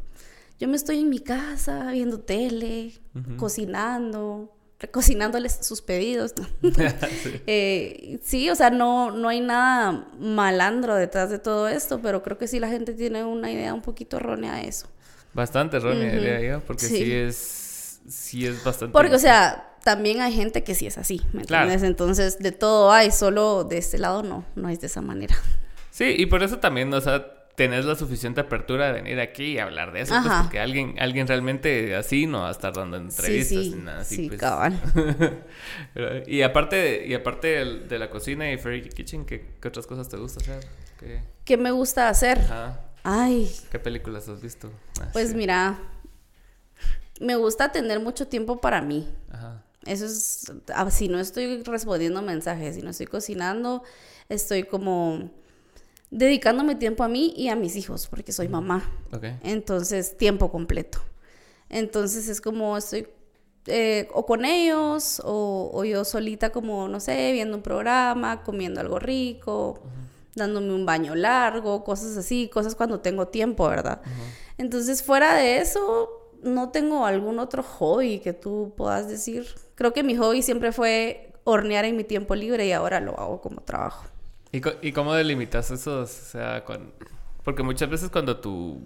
[0.59, 2.91] Yo me estoy en mi casa viendo tele,
[3.37, 4.53] cocinando,
[4.91, 6.33] cocinándoles sus pedidos.
[7.47, 12.37] Eh, sí, o sea, no, no hay nada malandro detrás de todo esto, pero creo
[12.37, 14.87] que sí la gente tiene una idea un poquito errónea de eso.
[15.33, 16.97] Bastante errónea, diría yo, porque sí.
[16.97, 17.11] Sí.
[17.13, 17.35] es
[18.07, 21.63] sí es bastante Porque, o sea, también hay gente que sí es así, ¿me Claro.
[21.65, 21.89] entiendes?
[21.89, 25.35] Entonces, de todo hay, solo de este lado no, no es de esa manera.
[25.89, 29.59] Sí, y por eso también, o sea, tenés la suficiente apertura de venir aquí y
[29.59, 33.65] hablar de eso, pues, porque alguien, alguien realmente así no va a estar dando entrevistas
[33.65, 34.15] sí, ni nada así.
[34.15, 34.39] sí, pues.
[34.39, 34.79] cabal.
[36.27, 40.07] Y aparte, de, y aparte de, la cocina y Fairy Kitchen, ¿qué, qué otras cosas
[40.09, 40.65] te gusta hacer?
[40.99, 42.39] ¿Qué, ¿Qué me gusta hacer?
[42.39, 44.71] ajá, Ay, ¿qué películas has visto?
[45.01, 45.35] Ah, pues sí.
[45.35, 45.77] mira,
[47.21, 49.07] me gusta tener mucho tiempo para mí.
[49.29, 49.63] Ajá.
[49.85, 53.83] Eso es, ah, si no estoy respondiendo mensajes, si no estoy cocinando,
[54.29, 55.31] estoy como
[56.11, 58.83] dedicándome tiempo a mí y a mis hijos, porque soy mamá.
[59.11, 59.23] Ok.
[59.43, 60.99] Entonces, tiempo completo.
[61.69, 63.07] Entonces es como estoy
[63.67, 68.81] eh, o con ellos o, o yo solita como, no sé, viendo un programa, comiendo
[68.81, 69.79] algo rico,
[70.35, 74.01] dándome un baño largo, cosas así, cosas cuando tengo tiempo, ¿verdad?
[74.57, 79.47] Entonces, fuera de eso, no tengo algún otro hobby que tú puedas decir.
[79.75, 83.41] Creo que mi hobby siempre fue hornear en mi tiempo libre y ahora lo hago
[83.41, 84.05] como trabajo.
[84.51, 86.01] ¿Y, y cómo delimitas eso?
[86.01, 86.91] O sea, cuan-
[87.43, 88.79] porque muchas veces cuando tu,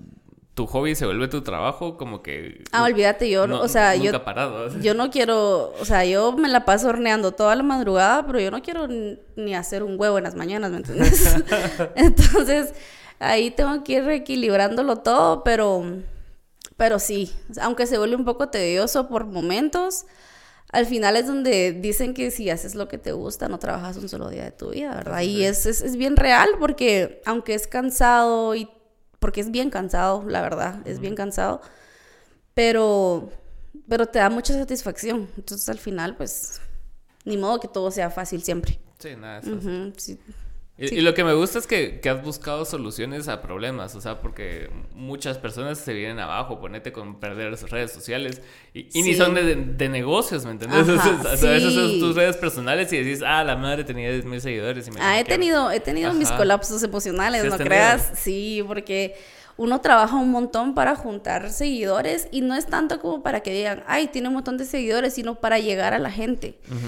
[0.54, 2.64] tu hobby se vuelve tu trabajo, como que...
[2.72, 4.70] Ah, olvídate, yo, no- o sea, yo parado.
[4.82, 8.52] Yo no quiero, o sea, yo me la paso horneando toda la madrugada, pero yo
[8.52, 8.88] no quiero
[9.36, 11.36] ni hacer un huevo en las mañanas, ¿me entiendes?
[11.96, 12.74] Entonces,
[13.20, 15.84] ahí tengo que ir reequilibrándolo todo, pero,
[16.78, 20.06] pero sí, aunque se vuelve un poco tedioso por momentos,
[20.72, 24.10] al final es donde dicen que si haces lo que te gusta, no trabajas un
[24.10, 25.22] solo día de tu vida, ¿verdad?
[25.22, 28.70] Y es, es, es bien real porque aunque es cansado y
[29.20, 31.62] porque es bien cansado, la verdad, es bien cansado,
[32.54, 33.32] pero,
[33.88, 35.30] pero te da mucha satisfacción.
[35.38, 36.62] Entonces al final, pues,
[37.24, 38.80] ni modo que todo sea fácil siempre.
[39.00, 39.42] Sí, nada,
[39.98, 40.20] sí.
[40.78, 40.96] Y, Sí.
[40.96, 44.20] y lo que me gusta es que, que has buscado soluciones a problemas, o sea,
[44.20, 48.42] porque muchas personas se vienen abajo, ponete con perder sus redes sociales
[48.74, 49.16] y, y ni Sí.
[49.16, 50.90] son de, de negocios, ¿me entiendes?
[50.90, 52.00] Ajá, o sea, a veces son sí.
[52.02, 54.86] tus redes personales y decís, ah, la madre tenía 10 mil seguidores.
[54.90, 55.28] Y me Ah, he hackearon".
[55.40, 56.38] tenido, he tenido mis Ajá.
[56.40, 58.12] colapsos emocionales, ¿Sí no creas.
[58.16, 59.16] Sí, porque
[59.56, 63.82] uno trabaja un montón para juntar seguidores y no es tanto como para que digan,
[63.88, 66.60] ay, tiene un montón de seguidores, sino para llegar a la gente.
[66.68, 66.80] Ujú.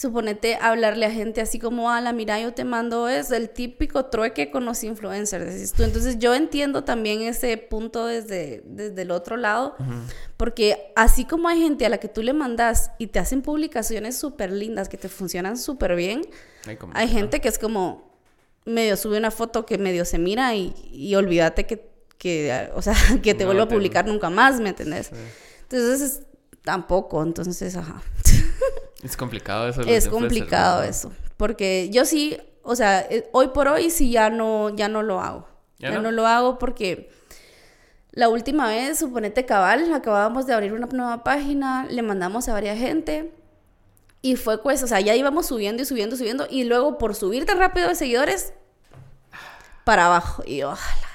[0.00, 4.48] Suponete hablarle a gente así como, ala, mira, yo te mando es el típico trueque
[4.52, 5.82] con los influencers, decís tú.
[5.82, 9.74] Entonces yo entiendo también ese punto desde, desde el otro lado,
[10.36, 14.16] porque así como hay gente a la que tú le mandas y te hacen publicaciones
[14.16, 16.22] súper lindas, que te funcionan súper bien,
[16.94, 18.12] Hay gente que es como,
[18.64, 22.94] medio sube una foto que medio se mira y, y olvídate que, que, o sea,
[23.22, 25.08] que te No, vuelva a publicar nunca más, ¿me entendés?
[25.08, 25.16] Sí.
[25.62, 26.22] Entonces, es-
[26.62, 28.00] tampoco, entonces, ajá.
[29.02, 29.82] Es complicado eso.
[29.82, 34.70] Es complicado eso, porque yo sí, o sea, eh, hoy por hoy sí ya no,
[34.70, 35.48] ya no lo hago.
[35.78, 36.02] ¿Ya Ya, no?
[36.02, 36.10] no?
[36.10, 37.10] lo hago porque
[38.10, 42.76] la última vez, suponete cabal, acabábamos de abrir una nueva página, le mandamos a varias
[42.78, 43.32] gente
[44.20, 47.46] y fue pues, o sea, ya íbamos subiendo y subiendo, subiendo y luego por subir
[47.46, 48.52] tan rápido de seguidores,
[49.84, 50.42] para abajo.
[50.44, 51.07] Y yo, "Ah, la gran".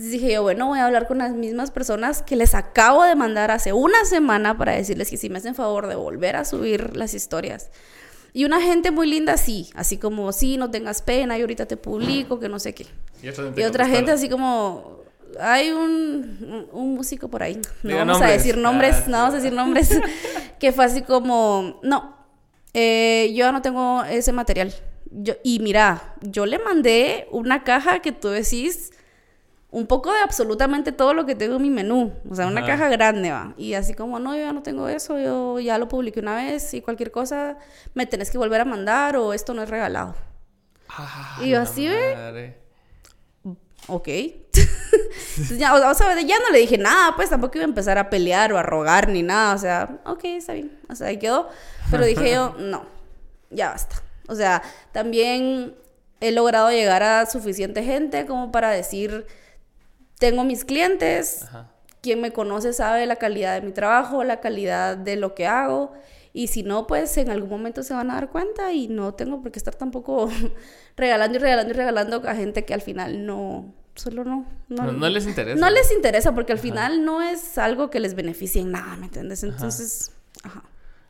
[0.00, 3.14] Entonces dije yo, bueno, voy a hablar con las mismas personas que les acabo de
[3.14, 6.96] mandar hace una semana para decirles que si me hacen favor de volver a subir
[6.96, 7.68] las historias.
[8.32, 11.76] Y una gente muy linda, sí, así como, sí, no tengas pena, yo ahorita te
[11.76, 12.86] publico, que no sé qué.
[13.22, 15.00] Y otra gente, Y otra ¿cómo gente así como,
[15.38, 18.38] hay un, un músico por ahí, no vamos a nombres.
[18.38, 19.90] decir nombres, Ah, no vamos a decir nombres,
[20.58, 22.16] que fue así como, no,
[22.72, 24.72] eh, yo no tengo ese material.
[25.10, 28.92] Yo, y mira, yo le mandé una caja que tú decís
[29.72, 32.12] un poco de absolutamente todo lo que tengo en mi menú.
[32.28, 32.72] O sea, una Ajá.
[32.72, 33.54] caja grande, va.
[33.56, 36.74] Y así como, no, yo ya no tengo eso, yo ya lo publiqué una vez
[36.74, 37.56] y cualquier cosa
[37.94, 40.14] me tenés que volver a mandar o esto no es regalado.
[40.88, 42.56] Ah, Y yo así, ve.
[43.86, 44.08] Ok.
[44.08, 47.98] Entonces ya, o, o sea, ya no le dije nada, pues tampoco iba a empezar
[47.98, 49.54] a pelear o a rogar ni nada.
[49.54, 50.78] O sea, ok, está bien.
[50.88, 51.48] O sea, ahí quedó.
[51.90, 52.84] Pero dije yo, no,
[53.50, 54.02] ya basta.
[54.28, 55.74] O sea, también
[56.20, 59.26] he logrado llegar a suficiente gente como para decir,
[60.20, 61.70] tengo mis clientes, Ajá.
[62.02, 65.92] quien me conoce sabe la calidad de mi trabajo, la calidad de lo que hago.
[66.32, 69.42] Y si no, pues en algún momento se van a dar cuenta y no tengo
[69.42, 70.30] por qué estar tampoco
[70.96, 74.46] regalando y regalando y regalando a gente que al final no, solo no.
[74.68, 75.58] No, no les interesa.
[75.58, 79.06] No les interesa porque al final no es algo que les beneficie en nada, ¿me
[79.06, 79.42] entiendes?
[79.42, 80.12] Entonces,
[80.44, 80.62] ajá.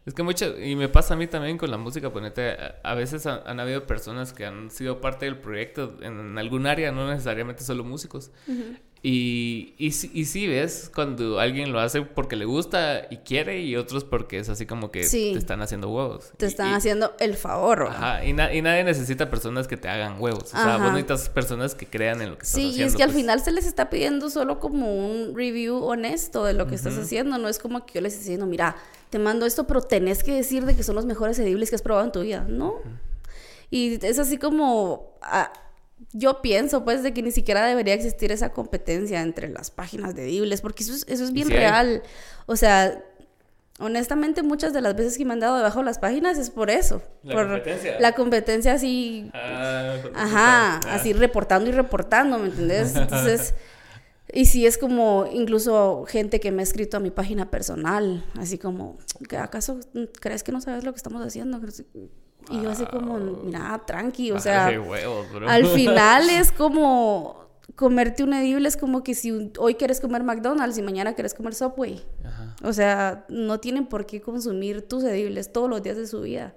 [0.07, 3.27] Es que mucho, y me pasa a mí también con la música, ponete, a, veces
[3.27, 7.07] han, han habido personas que han sido parte del proyecto en, en algún área, no
[7.07, 8.31] necesariamente solo músicos.
[9.03, 13.63] Y, y, sí- y sí, ves, cuando alguien lo hace porque le gusta y quiere,
[13.63, 15.31] y otros porque es así como que Sí.
[15.33, 16.33] te están haciendo huevos.
[16.37, 17.85] Te están y- haciendo el favor.
[17.89, 20.45] Ajá, y, na- y nadie necesita personas que te hagan huevos.
[20.45, 22.83] O sea, vos necesitas personas que crean en lo que estás Sí, haciendo.
[22.83, 23.17] y es que al pues.
[23.23, 27.39] final se les está pidiendo solo como un review honesto de lo que estás haciendo.
[27.39, 28.77] No es como que yo les esté diciendo, mira,
[29.09, 31.83] te mando esto, pero tenés que decir de que son los mejores edibles que has
[31.83, 32.45] probado en tu vida.
[32.47, 32.75] No.
[33.71, 35.15] Y es así como.
[35.23, 35.51] ah,
[36.13, 40.25] yo pienso, pues, de que ni siquiera debería existir esa competencia entre las páginas de
[40.25, 42.03] edibles, porque eso es, eso es bien sí real.
[42.47, 43.05] O sea.
[43.83, 46.69] Honestamente, muchas de las veces que me han dado debajo de las páginas es por
[46.69, 47.01] eso.
[47.23, 47.99] La por competencia.
[47.99, 50.91] La competencia así Ah, de Ajá, puta.
[50.91, 50.97] Ah.
[50.97, 52.95] así reportando y reportando, ¿me entendés?
[52.95, 53.55] Entonces,
[54.33, 58.59] y sí es como incluso gente que me ha escrito a mi página personal, así
[58.59, 59.81] como, ¿que ¿acaso
[60.21, 61.59] crees que no sabes lo que estamos haciendo?
[62.51, 68.33] Y yo así como, mira, tranqui, o sea, huevos, al final es como comerte un
[68.35, 72.03] edible, es como que si hoy quieres comer McDonald's y mañana quieres comer Subway.
[72.25, 72.57] Ajá.
[72.63, 76.55] O sea, no tienen por qué consumir tus edibles todos los días de su vida.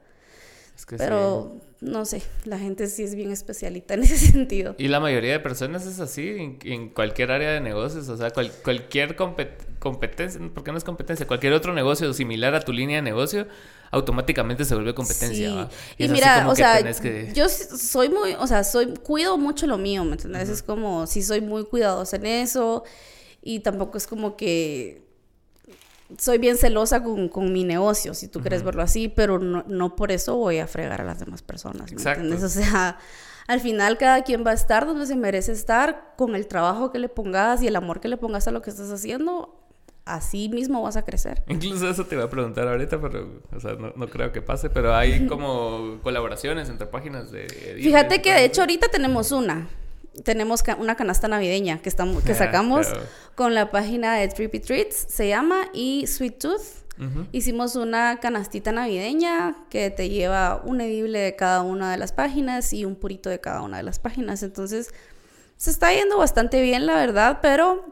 [0.75, 1.03] Es que sí.
[1.03, 4.75] Pero no sé, la gente sí es bien especialita en ese sentido.
[4.79, 8.31] Y la mayoría de personas es así en, en cualquier área de negocios, o sea,
[8.31, 12.95] cual- cualquier compet- competencia, porque no es competencia, cualquier otro negocio similar a tu línea
[12.97, 13.47] de negocio,
[13.93, 15.49] automáticamente se vuelve competencia.
[15.49, 15.55] Sí.
[15.55, 15.69] ¿va?
[15.97, 20.03] Y, mira, o sea, que- yo soy muy, o sea, soy, cuido mucho lo mío,
[20.03, 20.49] ¿me entiendes?
[20.49, 22.83] Es como, sí soy muy cuidadosa en eso
[23.41, 25.03] y tampoco es como que
[26.17, 29.95] soy bien celosa con, con mi negocio, si tú quieres verlo así, pero no, no
[29.95, 32.21] por eso voy a fregar a las demás personas, ¿me Exacto.
[32.21, 32.43] entiendes?
[32.57, 32.97] O sea,
[33.47, 36.99] al final cada quien va a estar donde se merece estar, con el trabajo que
[36.99, 39.62] le pongas y el amor que le pongas a lo que estás haciendo,
[40.05, 41.43] así mismo vas a crecer.
[41.47, 44.69] Incluso eso te iba a preguntar ahorita, pero, o sea, no, no creo que pase,
[44.69, 47.47] pero hay como colaboraciones entre páginas de...
[47.81, 49.67] Fíjate que de hecho ahorita tenemos una.
[50.23, 53.01] Tenemos ca- una canasta navideña que, estamos, que Ah, sacamos pero-
[53.35, 56.61] con la página de Trippy Treats, se llama, y Sweet Tooth.
[57.31, 62.71] Hicimos una canastita navideña que te lleva un edible de cada una de las páginas
[62.71, 64.43] y un purito de cada una de las páginas.
[64.43, 64.93] Entonces,
[65.57, 67.83] se está yendo bastante bien, la verdad, pero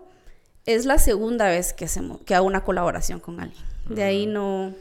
[0.66, 3.64] es la segunda vez que, hacemos, que hago una colaboración con alguien.
[3.90, 4.74] De ahí no...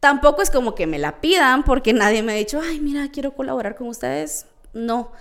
[0.00, 3.32] Tampoco es como que me la pidan porque nadie me ha dicho, ay, mira, quiero
[3.32, 4.46] colaborar con ustedes.
[4.74, 5.12] No.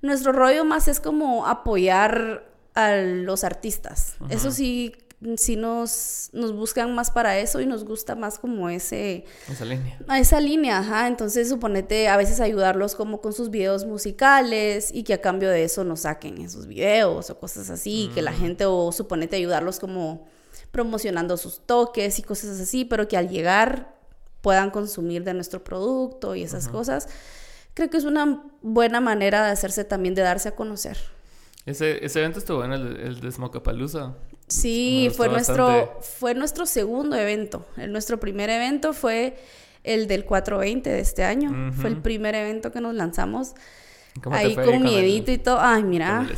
[0.00, 2.44] Nuestro rollo más es como apoyar
[2.74, 4.16] a los artistas.
[4.30, 4.94] Eso sí,
[5.36, 9.24] sí nos, nos buscan más para eso y nos gusta más como ese...
[9.48, 9.98] Esa línea.
[10.16, 11.08] Esa línea, ajá.
[11.08, 15.64] Entonces, suponete a veces ayudarlos como con sus videos musicales y que a cambio de
[15.64, 20.26] eso nos saquen esos videos o cosas así, que la gente, o suponete ayudarlos como
[20.70, 23.94] promocionando sus toques y cosas así, pero que al llegar
[24.40, 27.08] puedan consumir de nuestro producto y esas cosas.
[27.74, 30.96] Creo que es una buena manera de hacerse también, de darse a conocer.
[31.66, 34.14] Ese, ese evento estuvo bueno, el, el de Smokapalooza.
[34.50, 35.92] Sí, fue nuestro, bastante.
[36.18, 37.66] fue nuestro segundo evento.
[37.76, 39.36] El, nuestro primer evento fue
[39.84, 41.72] el del 420 de este año.
[41.72, 43.54] Fue el primer evento que nos lanzamos.
[44.30, 45.58] ahí con miedito y todo.
[45.60, 46.28] Ay, mira.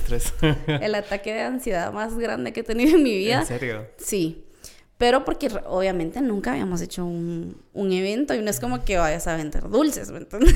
[0.41, 3.41] el el ataque de ansiedad más grande que he tenido en mi vida.
[3.41, 3.87] ¿En serio?
[3.97, 4.45] Sí.
[5.03, 9.27] Pero porque obviamente nunca habíamos hecho un, un, evento y no es como que vayas
[9.27, 10.55] a vender dulces, ¿me entiendes?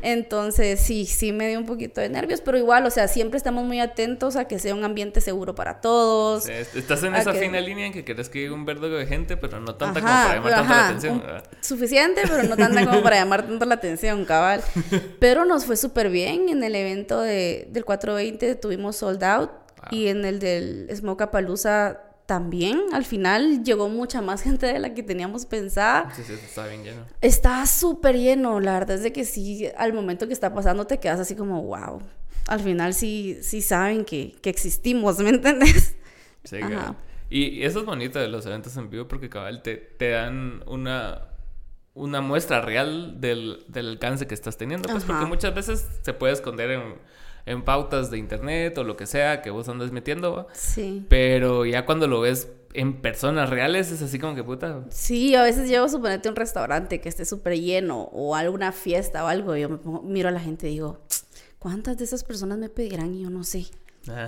[0.00, 3.62] Entonces sí, sí me dio un poquito de nervios, pero igual, o sea, siempre estamos
[3.66, 6.48] muy atentos a que sea un ambiente seguro para todos.
[6.48, 9.60] estás en esa fina línea en que quieres que llegue un verdugo de gente, pero
[9.60, 11.22] no tanta como para llamar tanto la atención.
[11.60, 14.62] suficiente, pero no tanta como para llamar tanto la atención, cabal.
[15.20, 19.50] Pero nos fue súper bien en el evento de, del 420, tuvimos sold out.
[19.90, 24.94] Y en el del Smoke Palooza también al final llegó mucha más gente de la
[24.94, 26.12] que teníamos pensada.
[26.14, 27.04] Sí, sí, está bien lleno.
[27.20, 30.98] Está súper lleno, la verdad es de que sí, al momento que está pasando te
[30.98, 32.02] quedas así como, wow.
[32.46, 35.96] Al final sí, sí saben que, que existimos, ¿me entiendes?
[36.44, 36.96] Sí, claro.
[37.30, 41.28] Y eso es bonito de los eventos en vivo porque cabal te, te dan una,
[41.94, 44.88] una muestra real del, del alcance que estás teniendo.
[44.88, 46.94] Pues porque muchas veces se puede esconder en
[47.46, 50.48] en pautas de internet o lo que sea que vos andes metiendo.
[50.52, 51.04] Sí.
[51.08, 54.84] Pero ya cuando lo ves en personas reales es así como que puta.
[54.90, 59.24] Sí, a veces llevo a suponerte un restaurante que esté súper lleno o alguna fiesta
[59.24, 59.56] o algo.
[59.56, 61.00] Yo me miro a la gente y digo,
[61.58, 63.14] ¿cuántas de esas personas me pedirán?
[63.14, 63.66] Y yo no sé.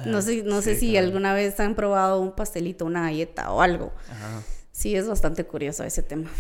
[0.07, 3.93] no sé, no sé si alguna vez han probado un pastelito, una galleta o algo.
[4.11, 4.43] Ajá.
[4.77, 6.31] Sí, es bastante curioso ese tema.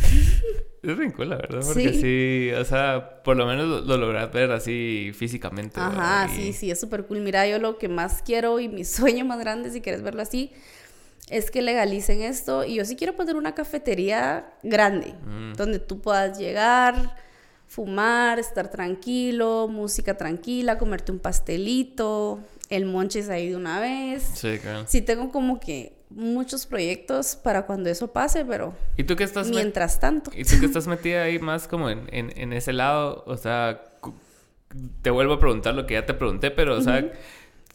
[0.83, 4.53] Es bien cool, la verdad, porque sí, o sea, por lo menos lo, logras ver
[4.53, 5.81] así físicamente.
[5.81, 7.21] Ajá, sí, sí, es súper cool.
[7.23, 10.53] Mira, yo lo que más quiero y mi sueño más grande, si quieres verlo así,
[11.31, 12.63] es que legalicen esto.
[12.63, 15.55] Y yo sí quiero poner una cafetería grande, mm.
[15.55, 17.17] donde tú puedas llegar,
[17.67, 24.25] fumar, estar tranquilo, música tranquila, comerte un pastelito, el monches ahí de una vez.
[24.35, 24.85] Sí, claro.
[24.87, 29.51] Sí, tengo como que muchos proyectos para cuando eso pase, pero ¿Y tú que estás
[29.51, 30.31] mientras tanto.
[30.35, 33.25] ¿Y tú que estás metida ahí más como en, en, ese lado?
[33.27, 33.83] O sea,
[35.03, 37.13] te vuelvo a preguntar lo que ya te pregunté, pero, o sea,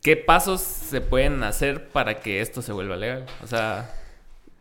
[0.02, 3.26] ¿qué pasos se pueden hacer para que esto se vuelva legal?
[3.44, 3.94] O sea...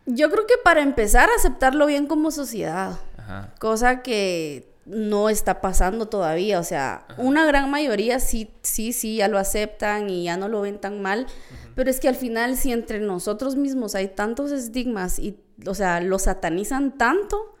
[0.05, 2.99] Yo creo que para empezar a aceptarlo bien como sociedad.
[3.17, 3.53] Ajá.
[3.59, 6.59] Cosa que no está pasando todavía.
[6.59, 10.61] O sea, una gran mayoría sí, sí, sí, ya lo aceptan y ya no lo
[10.61, 11.27] ven tan mal.
[11.75, 16.01] Pero es que al final, si entre nosotros mismos hay tantos estigmas y, o sea,
[16.01, 17.55] lo satanizan tanto,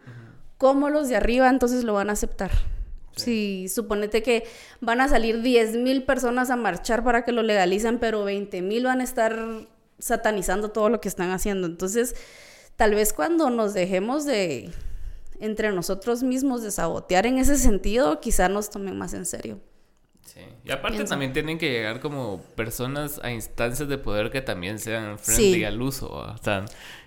[0.57, 2.51] como los de arriba entonces lo van a aceptar?
[3.15, 4.43] Si suponete que
[4.79, 8.85] van a salir 10 mil personas a marchar para que lo legalicen, pero 20 mil
[8.85, 9.67] van a estar
[9.99, 11.67] satanizando todo lo que están haciendo.
[11.67, 12.15] Entonces,
[12.75, 14.71] tal vez cuando nos dejemos de
[15.41, 19.59] entre nosotros mismos de sabotear en ese sentido, quizá nos tomen más en serio.
[20.23, 20.39] Sí.
[20.63, 25.19] Y aparte también tienen que llegar como personas a instancias de poder que también sean
[25.19, 26.63] friendly al uso, o sea,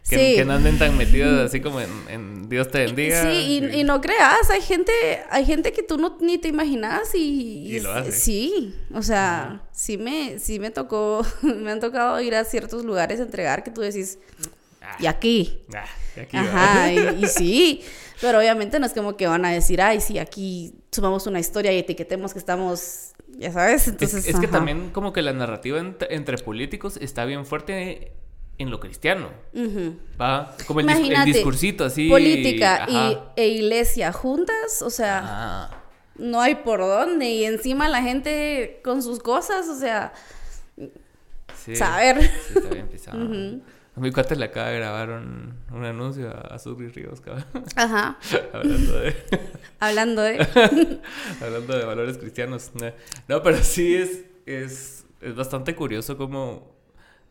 [0.08, 3.22] que, no anden tan metidos así como en, Dios te bendiga.
[3.22, 4.92] Sí, y, no creas, hay gente,
[5.30, 8.12] hay gente que tú no ni te imaginas y, y, lo hace.
[8.12, 13.20] Sí, o sea, sí me, sí me tocó, me han tocado ir a ciertos lugares
[13.20, 14.18] a entregar que tú decís,
[14.82, 14.96] ah.
[14.98, 15.62] y aquí.
[15.74, 17.84] Ah, y aquí Ajá, y sí.
[18.20, 21.72] Pero obviamente no es como que van a decir, ay, sí, aquí sumamos una historia
[21.72, 23.88] y etiquetemos que estamos, ya sabes.
[23.88, 28.12] Entonces, es, que también como que la narrativa entre políticos está bien fuerte
[28.58, 29.30] en lo cristiano.
[30.20, 30.56] ¿Va?
[30.66, 32.08] Como el, discursito así.
[32.08, 35.82] Política y, e iglesia juntas, o sea, ah.
[36.16, 37.28] no hay por dónde.
[37.28, 40.12] Y encima la gente con sus cosas, o sea,
[41.74, 42.22] saber.
[42.22, 43.18] Sí, está bien pisado.
[43.96, 47.44] A mi cuate le acaba de grabar un, anuncio a, a Ríos, cabrón.
[47.76, 48.18] Ajá.
[48.52, 49.16] Hablando de.
[49.80, 51.00] Hablando de.
[51.40, 52.72] Hablando de valores cristianos.
[53.28, 56.73] No, pero sí es, es, es bastante curioso cómo,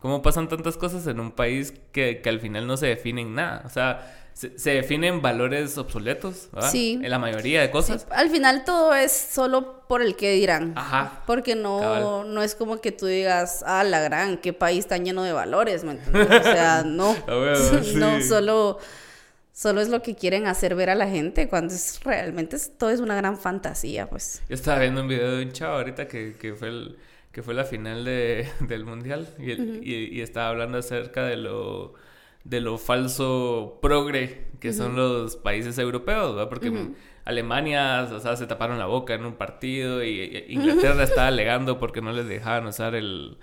[0.04, 3.62] cómo pasan tantas cosas en un país que, que al final no se definen nada.
[3.64, 6.70] O sea, se, definen valores obsoletos, ¿verdad?
[6.70, 7.00] Sí.
[7.02, 8.06] En la mayoría de cosas.
[8.10, 10.74] Al final todo es solo por el que dirán.
[10.76, 11.22] Ajá.
[11.26, 15.22] Porque no, no es como que tú digas, ah, la gran, qué país tan lleno
[15.22, 16.38] de valores, ¿me entiendes?
[16.38, 17.16] O sea, no.
[17.94, 18.78] no, solo,
[19.54, 23.00] solo es lo que quieren hacer ver a la gente cuando es realmente todo es
[23.00, 24.42] una gran fantasía, pues.
[24.50, 26.98] Yo estaba viendo un video de un chavo ahorita que, que fue el
[27.34, 31.92] que fue la final de, del mundial y, y estaba hablando acerca de lo
[32.44, 36.48] de lo falso progre que son los países europeos, ¿verdad?
[36.50, 36.70] Porque
[37.24, 42.02] Alemania, o sea, se taparon la boca en un partido y Inglaterra estaba alegando porque
[42.02, 43.38] no les dejaban usar el,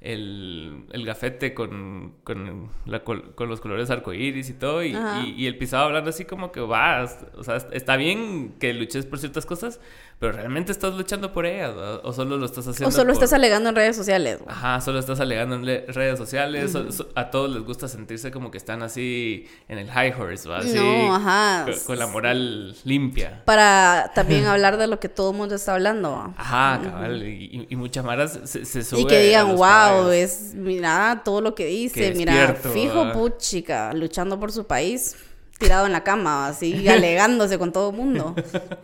[0.00, 4.82] el, el gafete con, con, la col- con los colores arcoíris y todo.
[4.84, 4.94] Y,
[5.26, 9.04] y, y el pisado hablando así como que va, o sea, está bien que luches
[9.06, 9.80] por ciertas cosas,
[10.18, 12.00] pero realmente estás luchando por ellas, ¿verdad?
[12.02, 14.38] o solo lo estás haciendo O solo por- estás alegando en redes sociales.
[14.38, 14.50] güey.
[14.50, 16.72] Ajá, solo estás alegando en redes sociales.
[16.72, 20.48] so- so- a todos les gusta sentirse como que están así en el high horse,
[20.48, 20.58] ¿va?
[20.58, 21.66] Así, No, ajá.
[21.66, 23.42] Con, con la moral limpia.
[23.44, 26.12] Para también hablar de lo que todo el mundo está hablando.
[26.12, 26.34] ¿va?
[26.36, 27.22] Ajá, cabal.
[27.22, 30.12] Y, y- y muchas maras se, se sube Y que digan, wow, caballos.
[30.14, 35.14] es, mira todo lo que dice, Que mira, fijo, puchica, luchando por su país,
[35.58, 38.34] tirado en la cama, así, alegándose con todo el mundo.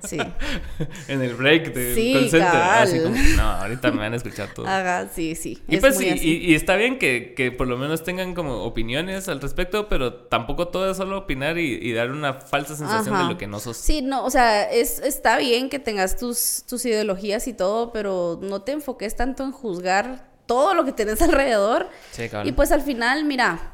[0.03, 0.19] Sí,
[1.09, 2.51] en el break del Sí, call center.
[2.51, 2.83] cabal.
[2.83, 4.67] Así como, no, ahorita me van a escuchar todo.
[4.67, 5.63] haga, sí, sí.
[5.69, 6.29] Y es pues muy sí, así.
[6.29, 10.15] y, y está bien que, que por lo menos tengan como opiniones al respecto, pero
[10.15, 13.25] tampoco todo es solo opinar y, y dar una falsa sensación Ajá.
[13.25, 13.77] de lo que no sos.
[13.77, 18.39] Sí, no, o sea, es, está bien que tengas tus, tus ideologías y todo, pero
[18.43, 21.89] no te enfoques tanto en juzgar todo lo que tenés alrededor.
[22.13, 22.49] Sí, cabal.
[22.49, 23.72] Y pues al final, mira,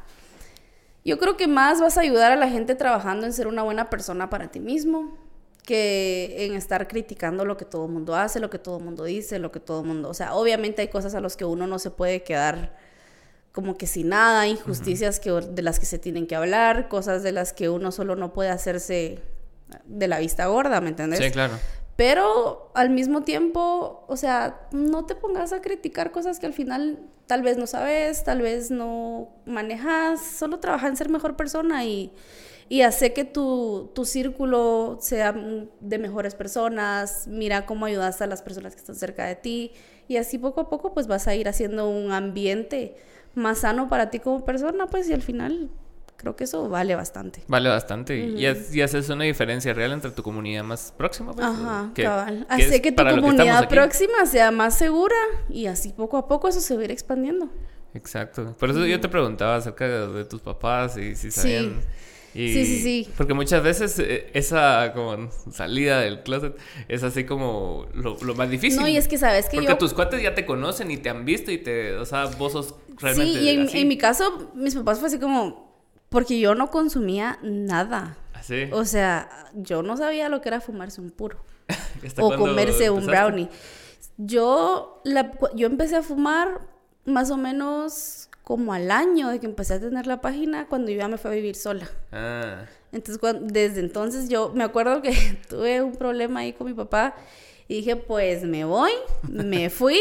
[1.05, 3.89] yo creo que más vas a ayudar a la gente trabajando en ser una buena
[3.89, 5.17] persona para ti mismo
[5.63, 9.03] que en estar criticando lo que todo el mundo hace, lo que todo el mundo
[9.03, 10.09] dice, lo que todo el mundo...
[10.09, 12.75] O sea, obviamente hay cosas a las que uno no se puede quedar
[13.51, 17.31] como que sin nada, injusticias que, de las que se tienen que hablar, cosas de
[17.31, 19.21] las que uno solo no puede hacerse
[19.85, 21.19] de la vista gorda, ¿me entendés?
[21.19, 21.53] Sí, claro.
[21.95, 26.99] Pero al mismo tiempo, o sea, no te pongas a criticar cosas que al final
[27.29, 32.11] tal vez no sabes, tal vez no manejas, solo trabaja en ser mejor persona y,
[32.69, 35.35] y hace que tu, tu círculo sea
[35.79, 39.73] de mejores personas, mira cómo ayudas a las personas que están cerca de ti
[40.07, 42.95] y así poco a poco pues vas a ir haciendo un ambiente
[43.35, 45.69] más sano para ti como persona, pues y al final
[46.19, 47.41] creo que eso vale bastante.
[47.47, 48.17] Vale bastante.
[48.19, 51.31] y, es- y haces una diferencia real entre tu comunidad más próxima.
[51.33, 52.45] pues, Ajá, que- cabal.
[52.47, 55.15] que Hace que tu comunidad próxima sea más segura
[55.49, 57.49] y así poco a poco eso se va a ir expandiendo.
[57.93, 58.53] Exacto.
[58.59, 61.41] Por eso yo te preguntaba acerca de, de tus papás y si Sí.
[61.41, 61.81] sabían.
[62.35, 63.09] Y- Sí, sí, sí.
[63.17, 66.55] Porque muchas veces eh, esa como salida del closet
[66.87, 68.79] es así como lo, lo más difícil.
[68.81, 69.77] No, y es que sabes que Porque yo...
[69.79, 72.75] tus cuates ya te conocen y te han visto y te, o sea, vos sos
[72.99, 73.79] realmente Sí, y en, así.
[73.79, 75.68] en mi caso, mis papás fue así como...
[76.09, 78.17] Porque yo no consumía nada.
[78.33, 78.69] Así.
[78.71, 81.37] O sea, yo no sabía lo que era fumarse un puro.
[82.05, 83.49] ¿Hasta o comerse un brownie.
[84.17, 86.61] Yo, la, yo empecé a fumar
[87.05, 90.97] más o menos como al año de que empecé a tener la página cuando yo
[90.97, 91.87] ya me fui a vivir sola.
[92.11, 95.11] Ah, Entonces, desde entonces yo me acuerdo que
[95.49, 97.15] tuve un problema ahí con mi papá
[97.67, 98.91] y dije, pues me voy,
[99.21, 99.99] me fui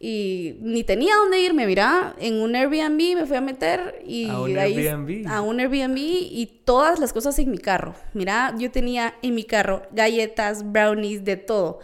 [0.00, 4.40] y ni tenía dónde irme, mira, en un Airbnb me fui a meter y ¿A
[4.40, 5.26] un de ahí- Airbnb?
[5.28, 7.94] a un Airbnb y todas las cosas en mi carro.
[8.14, 11.80] Mira, yo tenía en mi carro galletas, brownies, de todo.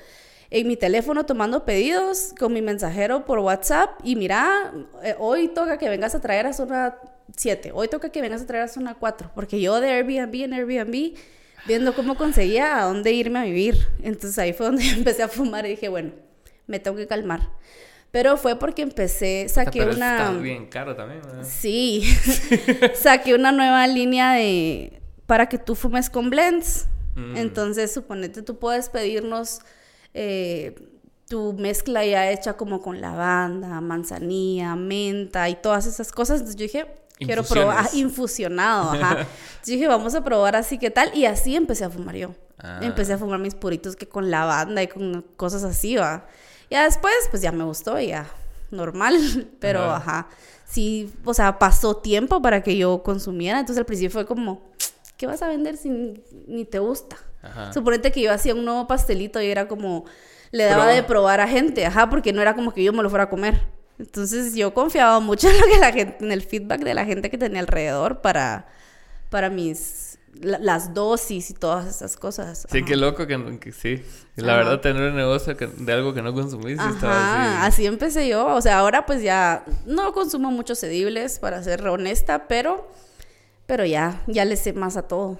[0.50, 5.78] En mi teléfono tomando pedidos con mi mensajero por WhatsApp y mira, eh, hoy toca
[5.78, 6.96] que vengas a traer a zona
[7.36, 10.52] 7, hoy toca que vengas a traer a zona 4, porque yo de Airbnb en
[10.52, 11.14] Airbnb
[11.66, 13.74] viendo cómo conseguía a dónde irme a vivir.
[14.04, 16.12] Entonces ahí fue donde yo empecé a fumar y dije, bueno,
[16.68, 17.40] me tengo que calmar.
[18.14, 20.16] Pero fue porque empecé, saqué pero una...
[20.16, 21.44] Está bien caro también, ¿verdad?
[21.44, 22.16] Sí,
[22.94, 26.86] saqué una nueva línea de para que tú fumes con blends.
[27.16, 27.36] Mm.
[27.36, 29.62] Entonces, suponete, tú puedes pedirnos
[30.14, 30.76] eh,
[31.28, 36.38] tu mezcla ya hecha como con lavanda, manzanilla, menta y todas esas cosas.
[36.38, 36.86] Entonces yo dije,
[37.18, 39.26] quiero probar, ah, infusionado, ajá.
[39.66, 41.10] Dije, vamos a probar así, ¿qué tal?
[41.16, 42.32] Y así empecé a fumar yo.
[42.58, 42.78] Ah.
[42.80, 46.28] Empecé a fumar mis puritos que con lavanda y con cosas así, va.
[46.70, 48.26] Ya después, pues ya me gustó y ya,
[48.70, 49.16] normal,
[49.60, 49.96] pero Ajá.
[49.96, 50.28] ajá.
[50.66, 54.62] Sí, o sea, pasó tiempo para que yo consumiera, entonces al principio fue como,
[55.16, 55.90] ¿qué vas a vender si
[56.48, 57.16] ni- te gusta?
[57.42, 57.72] Ajá.
[57.72, 60.04] Suponete que yo hacía un nuevo pastelito y era como,
[60.50, 63.10] le daba de probar a gente, ajá, porque no era como que yo me lo
[63.10, 63.60] fuera a comer.
[63.98, 67.30] Entonces yo confiaba mucho en lo que la gente, en el feedback de la gente
[67.30, 68.66] que tenía alrededor para,
[69.30, 70.03] para mis,
[70.40, 72.66] la- las dosis y todas esas cosas.
[72.70, 72.86] Sí, ajá.
[72.86, 74.02] qué loco que, que sí.
[74.36, 74.62] La Ajá.
[74.64, 77.82] verdad, tener un negocio que- de algo que no consumís estaba así.
[77.82, 78.46] así empecé yo.
[78.46, 82.90] O sea, ahora pues ya no consumo muchos edibles, para ser honesta, pero,
[83.66, 85.38] pero ya, ya le sé más a todo.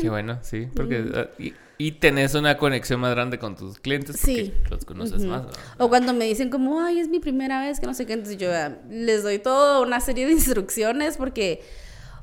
[0.00, 0.68] Qué bueno, sí.
[0.76, 4.54] Porque, ah, y, y tenés una conexión más grande con tus clientes porque Sí.
[4.70, 5.44] los conoces más.
[5.78, 8.36] O cuando me dicen como, ay, es mi primera vez, que no sé qué, entonces
[8.36, 11.62] yo ya les doy toda una serie de instrucciones porque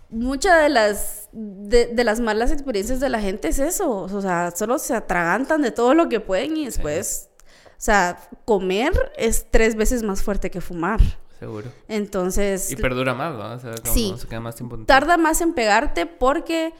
[0.10, 4.52] muchas de las, de, de las malas experiencias de la gente es eso, o sea,
[4.56, 9.76] solo se atragantan de todo lo que pueden y después, o sea, comer es tres
[9.76, 11.00] veces más fuerte que fumar.
[11.40, 11.72] Seguro.
[11.88, 13.54] Entonces, Y perdura más, ¿no?
[13.54, 14.16] O sea, como Sí.
[14.18, 16.74] se queda más tiempo tarda más en pegarte porque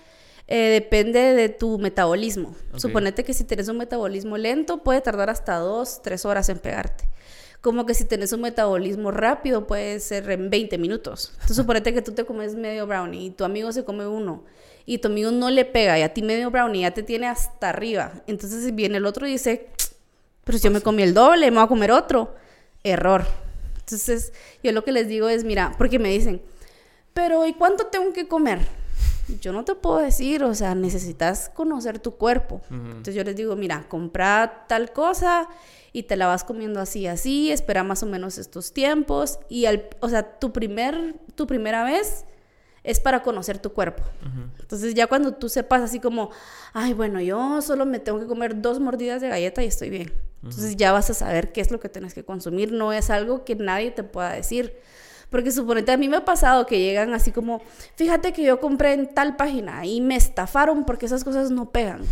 [0.48, 2.56] eh, depende de tu metabolismo.
[2.72, 2.80] Ok.
[2.80, 7.08] Suponete que si tienes un metabolismo lento, puede tardar hasta dos, tres horas en pegarte.
[7.62, 11.32] Como que si tenés un metabolismo rápido puede ser en 20 minutos.
[11.34, 14.44] Entonces suponete que tú te comes medio brownie y tu amigo se come uno
[14.86, 17.70] y tu amigo no le pega y a ti medio brownie ya te tiene hasta
[17.70, 18.24] arriba.
[18.26, 19.68] Entonces viene el otro y dice,
[20.44, 22.36] pero si yo me comí el doble, me voy a comer otro.
[22.84, 23.26] Error.
[23.80, 24.32] Entonces
[24.64, 26.42] yo lo que les digo es, mira, porque me dicen,
[27.14, 28.60] pero ¿y cuánto tengo que comer?
[29.42, 32.62] Yo no te puedo decir, o sea, necesitas conocer tu cuerpo.
[32.70, 35.50] Entonces yo les digo, mira, compra tal cosa
[35.98, 39.90] y te la vas comiendo así, así, espera más o menos estos tiempos y, al,
[40.00, 42.24] o sea, tu, primer, tu primera vez
[42.84, 44.04] es para conocer tu cuerpo.
[44.60, 46.30] Entonces ya cuando tú sepas así como,
[46.74, 50.14] ay, bueno, yo solo me tengo que comer dos mordidas de galleta y estoy bien.
[50.44, 52.72] Entonces ya vas a saber qué es lo que tienes que consumir.
[52.72, 54.78] No es algo que nadie te pueda decir.
[55.32, 57.64] Porque suponete, a mí me ha pasado que llegan así como,
[57.96, 62.04] fíjate que yo compré en tal página y me estafaron porque esas cosas no pegan.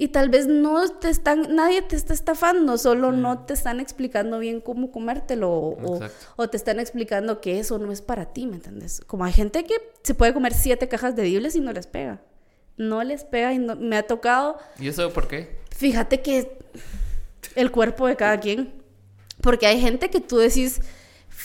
[0.00, 4.38] Y tal vez no te están, nadie te está estafando, solo no te están explicando
[4.38, 6.00] bien cómo comértelo o,
[6.36, 9.00] o, te están explicando que eso no es para ti, ¿me entiendes?
[9.08, 9.74] Como hay gente que
[10.04, 12.22] se puede comer siete cajas de dibles y no les pega.
[12.76, 14.56] No les pega y me ha tocado.
[14.78, 15.58] ¿Y eso por qué?
[15.76, 16.56] Fíjate que
[17.56, 18.72] el cuerpo de cada quien.
[19.42, 20.80] Porque hay gente que tú decís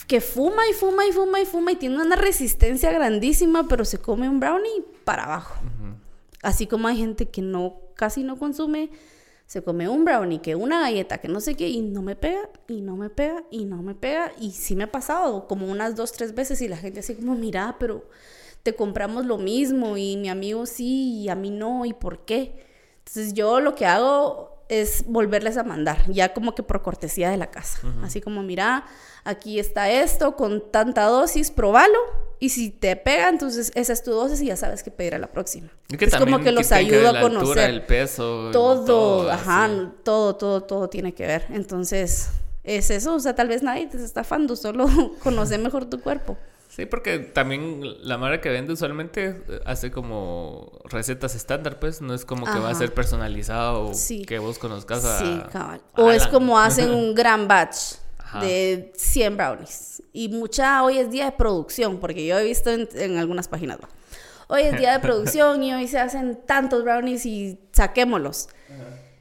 [0.06, 3.98] que fuma y fuma y fuma y fuma y tiene una resistencia grandísima, pero se
[3.98, 5.56] come un brownie para abajo.
[6.44, 8.90] Así como hay gente que no casi no consume,
[9.46, 12.48] se come un brownie, que una galleta, que no sé qué, y no me pega,
[12.68, 14.32] y no me pega, y no me pega.
[14.38, 17.34] Y sí me ha pasado como unas dos, tres veces y la gente así como,
[17.34, 18.08] mira, pero
[18.62, 22.64] te compramos lo mismo y mi amigo sí y a mí no, ¿y por qué?
[22.98, 27.36] Entonces yo lo que hago es volverles a mandar, ya como que por cortesía de
[27.36, 27.80] la casa.
[28.02, 28.86] Así como, mira,
[29.24, 31.98] aquí está esto con tanta dosis, probalo
[32.44, 35.18] y si te pega, entonces esa es tu dosis y ya sabes qué pedir a
[35.18, 35.70] la próxima.
[35.98, 37.70] Es, como que los ayuda a conocer.
[37.70, 38.50] el peso.
[38.52, 39.70] Todo, ajá,
[40.02, 41.46] todo, todo, todo tiene que ver.
[41.48, 42.28] Entonces,
[42.62, 43.14] es eso.
[43.14, 44.86] O sea, tal vez nadie te está estafando, solo
[45.22, 46.36] conoce mejor tu cuerpo.
[46.68, 52.26] Sí, porque también la madre que vende usualmente hace como recetas estándar, pues no es
[52.26, 53.92] como que va a ser personalizado o
[54.26, 55.18] que vos conozcas a.
[55.18, 55.80] Sí, cabal.
[55.96, 58.03] O es como hacen un gran batch
[58.40, 60.02] de 100 brownies.
[60.12, 63.78] Y mucha hoy es día de producción, porque yo he visto en, algunas páginas,
[64.48, 68.48] hoy es día de producción y hoy se hacen tantos brownies y saquémoslos.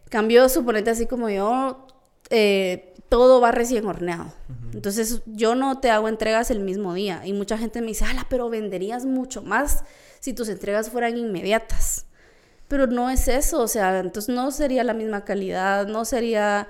[0.09, 1.87] Cambió, suponete así como yo,
[2.29, 4.33] eh, todo va recién horneado.
[4.73, 7.21] Entonces yo no te hago entregas el mismo día.
[7.25, 9.83] Y mucha gente me dice, ala, pero venderías mucho más
[10.19, 12.05] si tus entregas fueran inmediatas.
[12.67, 16.67] Pero no es eso, o sea, entonces no sería la misma calidad, no sería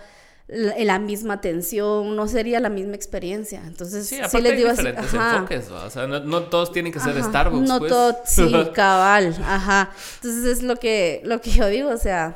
[0.47, 3.63] la, misma atención, no sería la misma experiencia.
[3.65, 7.21] Entonces, sí, sí les digo hay diferentes enfoques, o sea, no, todos tienen que ser
[7.23, 7.67] Starbucks.
[7.67, 7.89] No pues.
[7.89, 9.91] todo, sí, cabal, ajá.
[10.15, 12.35] Entonces es lo que, lo que yo digo, o sea,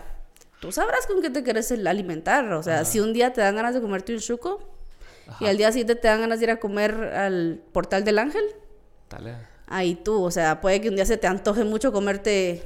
[0.62, 3.74] tú sabrás con qué te quieres alimentar, o sea, si un día te dan ganas
[3.74, 4.62] de comerte un chuco
[5.42, 8.44] y al día siguiente te dan ganas de ir a comer al portal del ángel,
[9.10, 9.36] Dale.
[9.68, 12.64] ahí tú, o sea, puede que un día se te antoje mucho comerte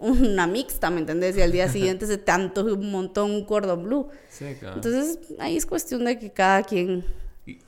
[0.00, 1.36] una mixta, ¿me entendés?
[1.36, 4.08] Y al día siguiente se tanto un montón un cordón blue.
[4.28, 4.76] Sí, claro.
[4.76, 7.04] Entonces, ahí es cuestión de que cada quien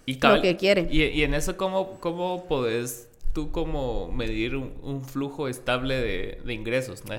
[0.06, 0.88] y, lo que quiere.
[0.90, 5.96] Y, en eso, ¿cómo, cómo podés tú como medir un, flujo estable
[6.44, 7.04] de, ingresos?
[7.04, 7.14] ¿no?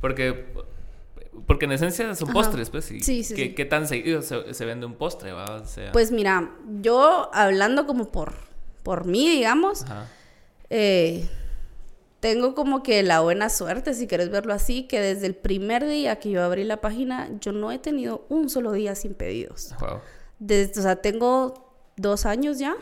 [0.00, 0.46] Porque,
[1.46, 2.86] porque en esencia son postres, pues.
[2.86, 5.32] sí, sí, ¿qué, ¿Qué, tan seguido se, vende un postre?
[5.32, 5.62] ¿va?
[5.92, 8.34] Pues mira, yo hablando como por,
[8.82, 9.84] por mí, digamos,
[10.70, 11.28] eh,
[12.20, 16.16] tengo como que la buena suerte, si quieres verlo así, que desde el primer día
[16.16, 19.74] que yo abrí la página, yo no he tenido un solo día sin pedidos.
[20.38, 22.76] Desde, o sea, tengo dos años ya.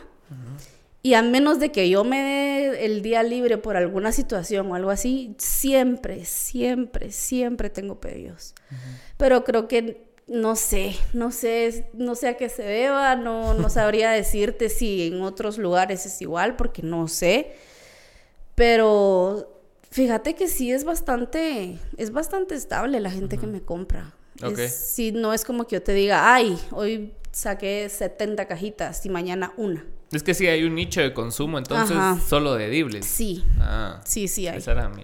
[1.03, 4.75] Y a menos de que yo me dé el día libre por alguna situación o
[4.75, 8.55] algo así, siempre, siempre, siempre tengo pedidos.
[9.17, 13.69] Pero creo que no sé, no sé, no sé a qué se deba, no, no
[13.69, 17.55] sabría decirte si en otros lugares es igual, porque no sé.
[18.57, 24.15] Pero fíjate que sí es bastante, es bastante estable la gente que me compra.
[24.41, 24.67] Okay.
[24.67, 29.53] sí, no es como que yo te diga, ay, hoy saqué 70 cajitas y mañana
[29.57, 29.85] una.
[30.11, 31.95] Es que sí hay un nicho de consumo, entonces
[32.27, 33.05] solo de edibles.
[33.05, 33.45] Sí.
[33.59, 34.57] Ah, sí, sí hay.
[34.57, 35.03] Esa era mi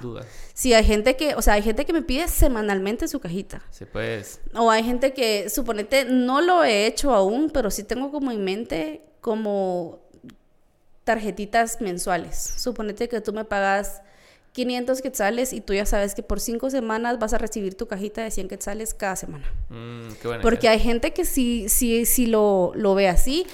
[0.00, 0.24] duda.
[0.54, 3.62] Sí, hay gente que, o sea, hay gente que me pide semanalmente su cajita.
[3.70, 4.40] Sí, pues.
[4.54, 8.44] O hay gente que, suponete, no lo he hecho aún, pero sí tengo como en
[8.44, 10.01] mente como
[11.04, 12.54] tarjetitas mensuales.
[12.56, 14.02] Suponete que tú me pagas
[14.52, 18.22] 500 quetzales y tú ya sabes que por cinco semanas vas a recibir tu cajita
[18.22, 19.50] de 100 quetzales cada semana.
[19.70, 23.46] Mm, Porque hay gente que sí, sí, sí lo, lo ve así.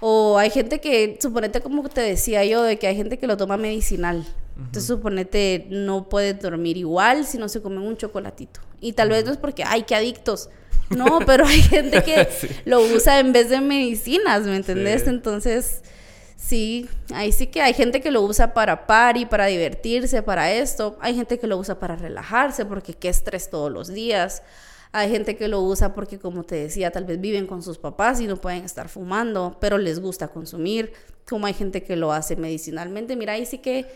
[0.00, 3.36] O hay gente que, suponete como te decía yo, de que hay gente que lo
[3.36, 4.24] toma medicinal.
[4.56, 8.60] Entonces, suponete, no puede dormir igual si no se come un chocolatito.
[8.80, 10.50] Y tal vez no es porque, ay, qué adictos.
[10.90, 12.28] No, pero hay gente que
[12.64, 15.06] lo usa en vez de medicinas, ¿me entendés?
[15.06, 15.82] Entonces,
[16.38, 20.96] sí, ahí sí que hay gente que lo usa para party, para divertirse, para esto.
[21.00, 24.42] Hay gente que lo usa para relajarse, porque qué estrés todos los días.
[24.92, 28.20] Hay gente que lo usa porque, como te decía, tal vez viven con sus papás
[28.20, 30.92] y no pueden estar fumando, pero les gusta consumir.
[31.28, 33.14] Como hay gente que lo hace medicinalmente.
[33.14, 33.86] Mira, ahí sí que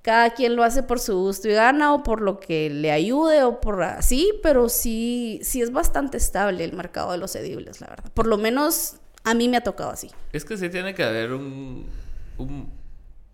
[0.00, 3.42] cada quien lo hace por su gusto y gana o por lo que le ayude
[3.42, 7.88] o por así, pero sí, sí es bastante estable el mercado de los edibles, la
[7.88, 8.12] verdad.
[8.12, 10.10] Por lo menos a mí me ha tocado así.
[10.32, 11.86] Es que sí tiene que haber un,
[12.38, 12.70] un,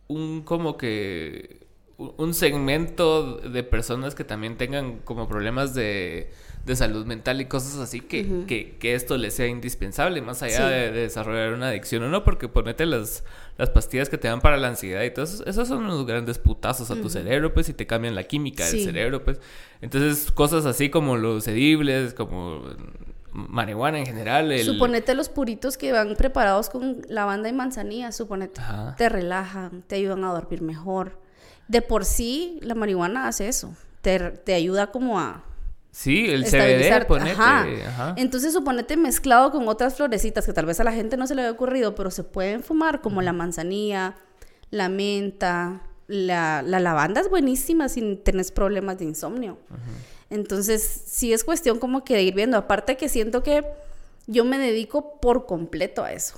[0.08, 1.66] un como que
[1.98, 6.30] un segmento de personas que también tengan como problemas de
[6.64, 8.44] de salud mental y cosas así que,
[8.78, 12.84] que, esto le sea indispensable, más allá de, desarrollar una adicción o no, porque ponete
[12.84, 13.24] las,
[13.56, 16.38] las pastillas que te dan para la ansiedad y todo eso, esos son unos grandes
[16.38, 19.40] putazos a tu cerebro, pues, y te cambian la química del cerebro, pues.
[19.80, 22.62] Entonces, cosas así como los edibles, como
[23.32, 24.58] marihuana en general.
[24.60, 28.60] Suponete los puritos que van preparados con lavanda y manzanilla, suponete.
[28.96, 31.18] Te relajan, te ayudan a dormir mejor.
[31.68, 33.74] De por sí, la marihuana hace eso.
[34.00, 35.44] Te, te ayuda como a
[35.92, 37.32] Sí, el CBD, ponete.
[37.32, 38.14] Ajá.
[38.16, 41.42] Entonces, suponete mezclado con otras florecitas que tal vez a la gente no se le
[41.42, 44.14] haya ocurrido, pero se pueden fumar, como la manzanilla,
[44.70, 49.58] la menta, la, lavanda es buenísima si tienes problemas de insomnio.
[50.30, 52.56] Entonces, sí es cuestión como que de ir viendo.
[52.56, 53.64] Aparte que siento que
[54.26, 56.36] yo me dedico por completo a eso.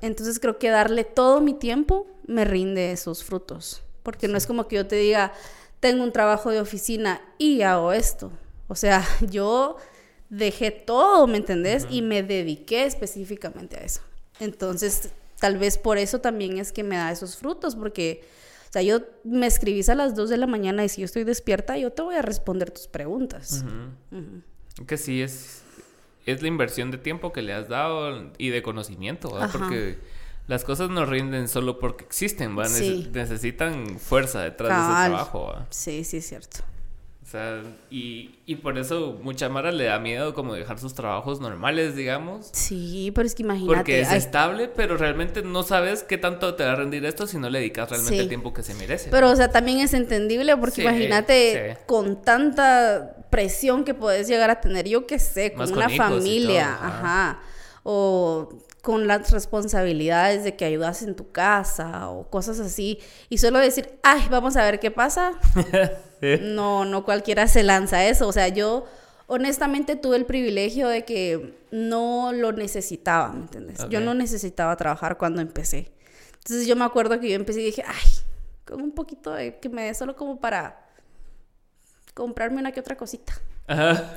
[0.00, 3.82] Entonces, creo que darle todo mi tiempo me rinde esos frutos.
[4.02, 5.32] Porque no es como que yo te diga,
[5.80, 8.30] tengo un trabajo de oficina y hago esto
[8.72, 9.76] o sea, yo
[10.30, 11.86] dejé todo, ¿me entendés?
[11.90, 14.00] Y me dediqué específicamente a eso.
[14.40, 18.24] Entonces, tal vez por eso también es que me da esos frutos, porque,
[18.72, 21.76] sea, yo me escribís a las 2 de la mañana y si yo estoy despierta,
[21.76, 23.64] yo te voy a responder tus preguntas.
[24.86, 25.62] Que sí, es,
[26.24, 29.50] es la inversión de tiempo que le has dado y de conocimiento, ¿verdad?
[29.52, 29.98] Porque
[30.48, 32.64] las cosas no rinden solo porque existen, ¿va?
[32.64, 35.66] necesitan fuerza detrás de ese trabajo, ¿va?
[35.70, 36.60] Sí, sí, es cierto.
[37.22, 41.40] O sea, y, y, por eso mucha Mara le da miedo como dejar sus trabajos
[41.40, 42.50] normales, digamos.
[42.52, 43.76] Sí, pero es que imagínate.
[43.76, 47.38] Porque es estable, pero realmente no sabes qué tanto te va a rendir esto si
[47.38, 49.08] no le dedicas realmente el tiempo que se merece.
[49.10, 54.60] Pero, o sea, también es entendible porque imagínate con tanta presión que puedes llegar a
[54.60, 57.40] tener, yo qué sé, con una familia, ajá.
[57.84, 58.48] O
[58.82, 62.98] con las responsabilidades de que ayudas en tu casa o cosas así
[63.28, 65.32] y solo decir, ay, vamos a ver qué pasa.
[66.40, 68.28] No, no cualquiera se lanza eso.
[68.28, 68.86] O sea, yo
[69.26, 73.88] honestamente tuve el privilegio de que no lo necesitaba, ¿me entiendes?
[73.88, 75.90] Yo no necesitaba trabajar cuando empecé.
[76.34, 78.10] Entonces yo me acuerdo que yo empecé y dije, ay,
[78.64, 80.86] con un poquito de que me dé solo como para
[82.14, 83.32] comprarme una que otra cosita.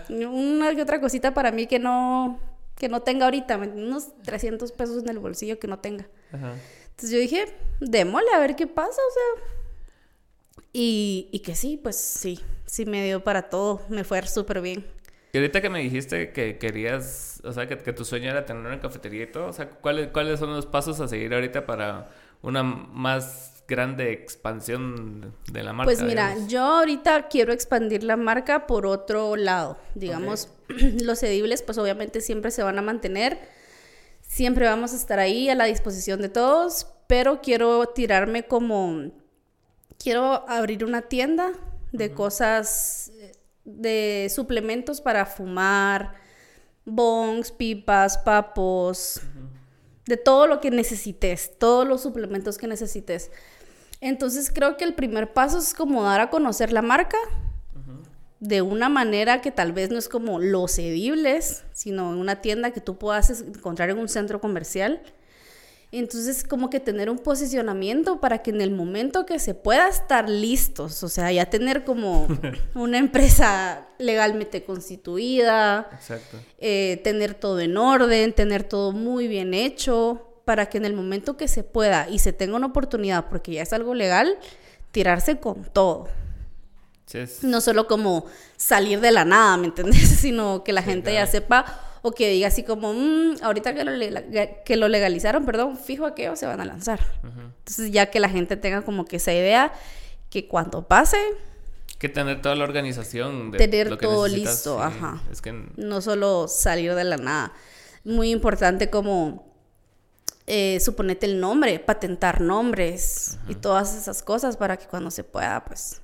[0.10, 2.40] Una que otra cosita para mí que no
[2.76, 6.08] que no tenga ahorita, unos 300 pesos en el bolsillo que no tenga.
[6.32, 9.44] Entonces yo dije, démosle a ver qué pasa, o sea.
[10.78, 14.86] Y, y que sí, pues sí, sí me dio para todo, me fue súper bien.
[15.32, 18.66] Y ahorita que me dijiste que querías, o sea, que, que, tu sueño era tener
[18.66, 22.10] una cafetería y todo, o sea, ¿cuáles, ¿cuáles son los pasos a seguir ahorita para
[22.42, 25.94] una más grande expansión de la marca?
[25.94, 29.78] Pues mira, yo ahorita quiero expandir la marca por otro lado.
[29.94, 33.40] Digamos, los edibles pues obviamente siempre se van a mantener.
[34.20, 39.24] Siempre vamos a estar ahí a la disposición de todos, pero quiero tirarme como...
[40.06, 41.52] Quiero abrir una tienda
[41.92, 43.12] de cosas,
[43.64, 46.14] de suplementos para fumar,
[46.86, 49.20] bongs, pipas, papos,
[50.06, 53.32] de todo lo que necesites, todos los suplementos que necesites.
[54.00, 57.18] Entonces creo que el primer paso es como dar a conocer la marca
[58.40, 62.70] de una manera que tal vez no es como los edibles, sino en una tienda
[62.70, 65.02] que tú puedas encontrar en un centro comercial.
[65.92, 70.30] Entonces, como que tener un posicionamiento para que en el momento que se pueda estar
[70.30, 72.28] listos, o sea, ya tener como
[72.76, 75.90] una empresa legalmente constituida,
[76.58, 81.38] eh, tener todo en orden, tener todo muy bien hecho, para que en el momento
[81.38, 84.38] que se pueda y se tenga una oportunidad, porque ya es algo legal,
[84.92, 86.08] tirarse con todo.
[87.44, 88.26] No solo como
[88.58, 90.10] salir de la nada, ¿me entiendes?
[90.20, 93.92] Sino que la gente ya sepa o que diga así como, mm, ahorita que lo,
[94.64, 97.00] que lo legalizaron, perdón, fijo a qué se van a lanzar.
[97.24, 99.74] Entonces ya que la gente tenga como que esa idea
[100.30, 101.18] que cuando pase...
[101.98, 103.50] Que tener toda la organización.
[103.50, 105.20] De tener todo listo, ajá.
[105.32, 105.52] Es que...
[105.78, 107.54] No solo salir de la nada.
[108.04, 109.52] Muy importante como
[110.46, 115.66] eh, suponete el nombre, patentar nombres y todas esas cosas para que cuando se pueda,
[115.66, 116.04] pues,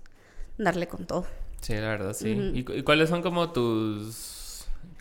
[0.57, 1.27] darle con todo.
[1.61, 2.53] Sí, la verdad, sí.
[2.55, 4.30] ¿Y, cuáles son como tus,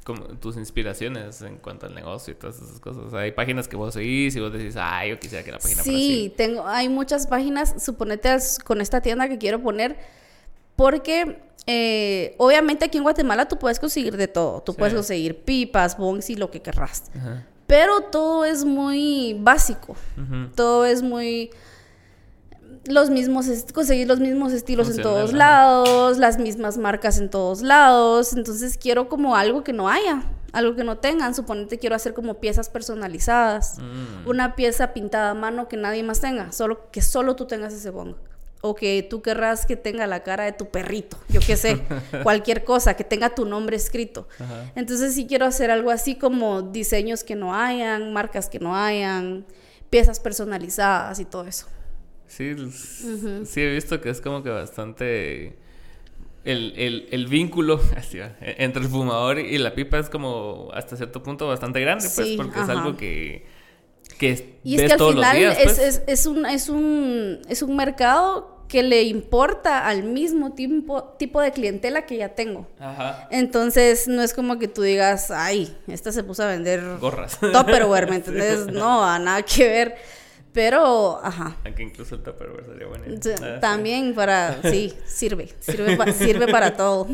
[0.04, 3.04] como tus inspiraciones en cuanto al negocio y todas esas cosas.
[3.04, 5.58] O sea, hay páginas que vos seguís y vos decís, ah, yo quisiera que la
[5.58, 6.34] página fuera Sí, así.
[6.36, 9.98] tengo, hay muchas páginas, suponete con esta tienda que quiero poner,
[10.76, 14.62] porque eh, obviamente aquí en Guatemala tú puedes conseguir de todo.
[14.62, 14.78] Tú Sí.
[14.78, 17.10] puedes conseguir pipas, bongs y lo que querrás.
[17.16, 17.46] Ajá.
[17.66, 19.94] Pero todo es muy básico.
[20.16, 20.48] Ujú.
[20.56, 21.50] Todo es muy
[22.86, 28.32] los mismos conseguir los mismos estilos en todos lados, las mismas marcas en todos lados,
[28.32, 30.22] entonces quiero como algo que no haya,
[30.52, 34.28] algo que no tengan, suponete quiero hacer como piezas personalizadas, Mm.
[34.28, 37.90] una pieza pintada a mano que nadie más tenga, solo que solo tú tengas ese
[37.90, 38.14] bong.
[38.62, 41.80] O que tú querrás que tenga la cara de tu perrito, yo qué sé,
[42.22, 44.28] cualquier cosa, que tenga tu nombre escrito.
[44.38, 44.70] Ajá.
[44.74, 49.46] Entonces sí quiero hacer algo así como diseños que no hayan, marcas que no hayan,
[49.88, 51.66] piezas personalizadas y todo eso.
[52.30, 52.54] Sí,
[53.44, 55.58] sí he visto que es como que bastante...
[56.44, 60.70] El, el, el vínculo así va, e- entre el fumador y la pipa es como
[60.72, 63.44] hasta cierto punto bastante grande, pues, porque es algo que,
[64.18, 65.78] que Y es que al todos final días, es, pues.
[65.78, 71.42] es, es un, es, un, es un mercado que le importa al mismo tipo, tipo
[71.42, 72.66] de clientela que ya tengo.
[72.78, 73.28] Ajá.
[73.30, 77.38] Entonces no es como que tú digas, ay, esta se puso a vender Gorras.
[77.40, 78.68] Tupperware, ¿me entendés?
[78.68, 79.96] No, a nada que ver.
[80.52, 81.56] Pero, ajá.
[81.64, 83.04] Aunque incluso el Tupperware sería bueno.
[83.20, 83.60] Sí, Ah, sí.
[83.60, 87.06] También para, sí, sirve, sirve, pa- sirve para todo.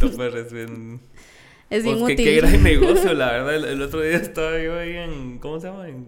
[0.00, 1.00] Tupperware es bien...
[1.70, 2.24] Es bien Pues, qué, útil.
[2.26, 3.54] qué gran negocio, la verdad.
[3.56, 5.38] El, el otro día estaba yo ahí en...
[5.38, 5.88] ¿Cómo se llama?
[5.88, 6.06] En...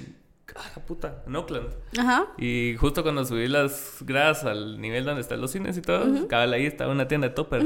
[0.57, 1.23] Ah, la puta.
[1.27, 1.69] En Oakland.
[1.99, 2.27] Ajá.
[2.39, 6.53] Y justo cuando subí las gradas al nivel donde están los cines y todo, cabal
[6.53, 7.63] ahí estaba una tienda de topper.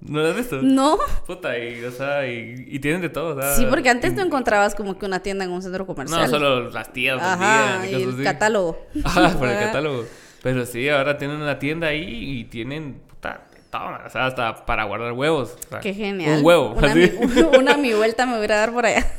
[0.00, 0.60] ¿No lo has visto?
[0.62, 0.98] No.
[1.26, 4.22] Puta, y, o sea, y, y tienen de todo, o sea, Sí, porque antes no
[4.22, 6.22] encontrabás como que una tienda en un centro comercial.
[6.22, 8.22] No, solo las tías Ajá, vendían y el así.
[8.22, 8.86] catálogo.
[9.04, 10.04] Ajá, por el catálogo.
[10.42, 12.04] Pero sí, ahora tienen una tienda ahí
[12.40, 15.56] y tienen, puta, de todo, o sea, hasta para guardar huevos.
[15.66, 16.38] o sea, Qué genial.
[16.40, 16.98] Un huevo, Una, así.
[17.20, 19.04] mi, una mi vuelta me voy a dar por allá.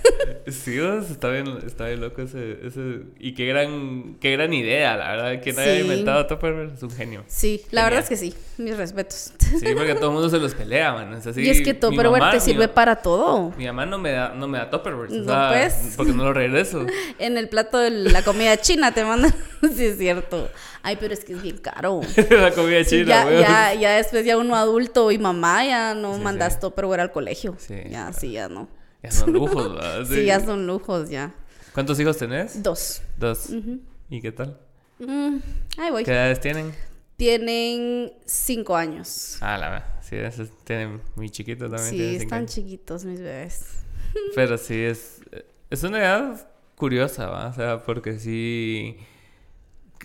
[0.47, 3.01] Sí, vos, está bien, está bien loco ese, ese...
[3.19, 5.41] Y qué gran, qué gran idea, la verdad.
[5.43, 5.61] Quien Sí.
[5.61, 7.23] haya inventado Tupperware es un genio.
[7.27, 8.33] Sí, la verdad es que sí.
[8.57, 9.33] Mis respetos.
[9.39, 11.13] Sí, porque todo el mundo se los pelea, man.
[11.13, 13.51] Es así, y es que Tupperware mamá- te sirve para todo.
[13.57, 15.09] Mi mamá no me da, no me da Tupperware.
[15.11, 15.93] o No, sea, pues.
[15.97, 16.85] Porque no lo regreso.
[17.19, 19.33] En el plato de la comida china te mandan.
[19.75, 20.49] sí, es cierto.
[20.83, 22.01] Ay, pero es que es bien caro.
[22.29, 23.41] la comida Sí, china, ya, weón.
[23.41, 26.59] ya, ya después ya uno adulto y mamá ya no Sí, mandas.
[26.59, 27.55] Tupperware al colegio.
[27.57, 28.13] Sí, ya, claro.
[28.19, 28.67] sí, ya no.
[29.05, 30.05] Ya son lujos, ¿verdad?
[30.09, 30.25] Sí.
[30.25, 31.33] ya son lujos, ya.
[31.73, 32.61] ¿Cuántos hijos tenés?
[32.61, 33.01] Dos.
[33.17, 33.49] Dos.
[34.09, 34.59] ¿Y qué tal?
[34.99, 35.37] Mm,
[35.77, 36.03] ahí voy.
[36.03, 36.73] ¿Qué edades tienen?
[37.17, 39.37] Tienen cinco años.
[39.41, 39.99] Ah, la verdad.
[40.01, 41.89] Sí, esos tienen muy chiquitos también.
[41.89, 42.51] Sí, están años.
[42.53, 43.65] chiquitos mis bebés.
[44.35, 45.21] Pero sí, es,
[45.69, 47.47] es una edad curiosa, ¿va?
[47.47, 48.97] O sea, porque sí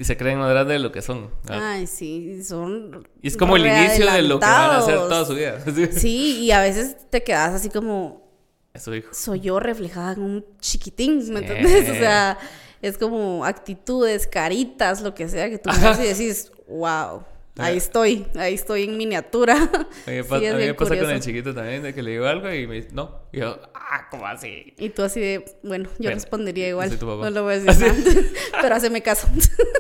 [0.01, 1.30] se creen más grandes de lo que son.
[1.48, 3.07] Ay, sí, son.
[3.20, 5.59] y es como el inicio de lo que van a hacer toda su vida.
[5.92, 8.30] Sí, y a veces te quedas así como,
[8.73, 9.12] Es su hijo.
[9.12, 11.47] soy yo reflejada en un chiquitín, ¿me Sí.
[11.47, 11.91] entiendes?
[11.91, 12.39] O sea,
[12.83, 17.25] es como actitudes, caritas, lo que sea, que tú ves y decís, wow,
[17.59, 19.55] ahí estoy, ahí estoy en miniatura.
[19.55, 22.27] A mí me, Sí, a mí pasa con el chiquito también, de que le digo
[22.27, 23.23] algo y me dice, no.
[23.33, 24.73] Y yo, ah, ¿cómo así?
[24.79, 26.97] Y tú así de, bueno, yo respondería igual.
[27.01, 28.23] No lo voy a decir nada.
[28.62, 29.29] Pero haceme caso.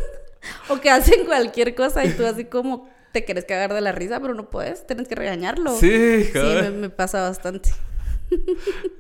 [0.68, 4.20] o que hacen cualquier cosa y tú así como te quieres cagar de la risa,
[4.20, 5.76] pero no puedes, tienes que regañarlo.
[5.78, 6.64] Sí, Sí, joder.
[6.64, 7.70] me, me pasa bastante.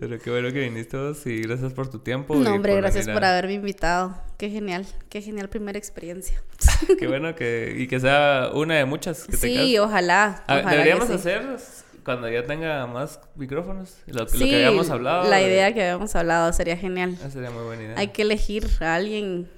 [0.00, 2.34] Pero qué bueno que viniste vos y gracias por tu tiempo.
[2.36, 4.14] No, hombre, gracias venir por a- haberme invitado.
[4.38, 6.42] Qué genial, qué genial primera experiencia.
[6.98, 7.74] Qué bueno que...
[7.78, 9.86] Y que sea una de muchas que Sí, tengas.
[9.86, 10.44] ojalá.
[10.46, 11.14] A ver, ojalá deberíamos sí.
[11.14, 11.42] hacer
[12.04, 13.96] cuando ya tenga más micrófonos.
[14.06, 15.28] Lo, lo Sí, que habíamos hablado.
[15.28, 17.12] La de- idea que habíamos hablado sería genial.
[17.14, 17.94] Esa sería muy buena idea.
[17.98, 19.48] Hay que elegir a alguien,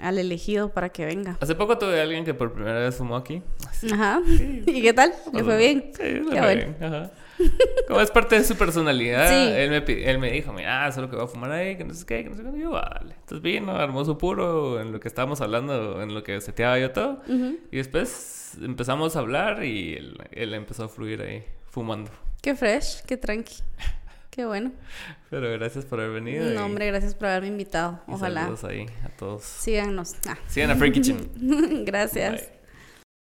[0.00, 1.38] al elegido para que venga.
[1.40, 3.42] Hace poco tuve a alguien que por primera vez fumó aquí.
[3.92, 4.20] Ajá.
[4.66, 5.12] ¿Y qué tal?
[5.32, 5.90] ¿Le fue bien?
[5.96, 6.46] Sí, le fue bueno.
[6.54, 6.76] bien.
[6.80, 7.10] Ajá.
[7.88, 9.52] Como es parte de su personalidad, Sí.
[9.56, 11.84] él, me, él me dijo, mira, eso es lo que voy a fumar ahí, que
[11.84, 12.56] no sé qué, que no sé qué.
[12.56, 13.14] Y yo, vale.
[13.20, 16.90] Entonces vino, armó su puro en lo que estábamos hablando, en lo que seteaba yo
[16.92, 17.20] todo.
[17.26, 17.58] Ujú.
[17.70, 22.10] Y después empezamos a hablar y él, él empezó a fluir ahí, fumando.
[22.40, 23.56] Qué fresh, qué tranqui.
[24.30, 24.72] Qué bueno.
[25.30, 26.50] Pero gracias por haber venido.
[26.50, 28.00] y- No, hombre, gracias por haberme invitado.
[28.08, 28.42] y Ojalá.
[28.42, 29.42] saludos ahí a todos.
[29.44, 30.14] Síganos.
[30.28, 30.36] Ah.
[30.48, 31.30] Sigan a Free Kitchen.
[31.84, 32.32] Gracias.
[32.42, 32.53] Bye.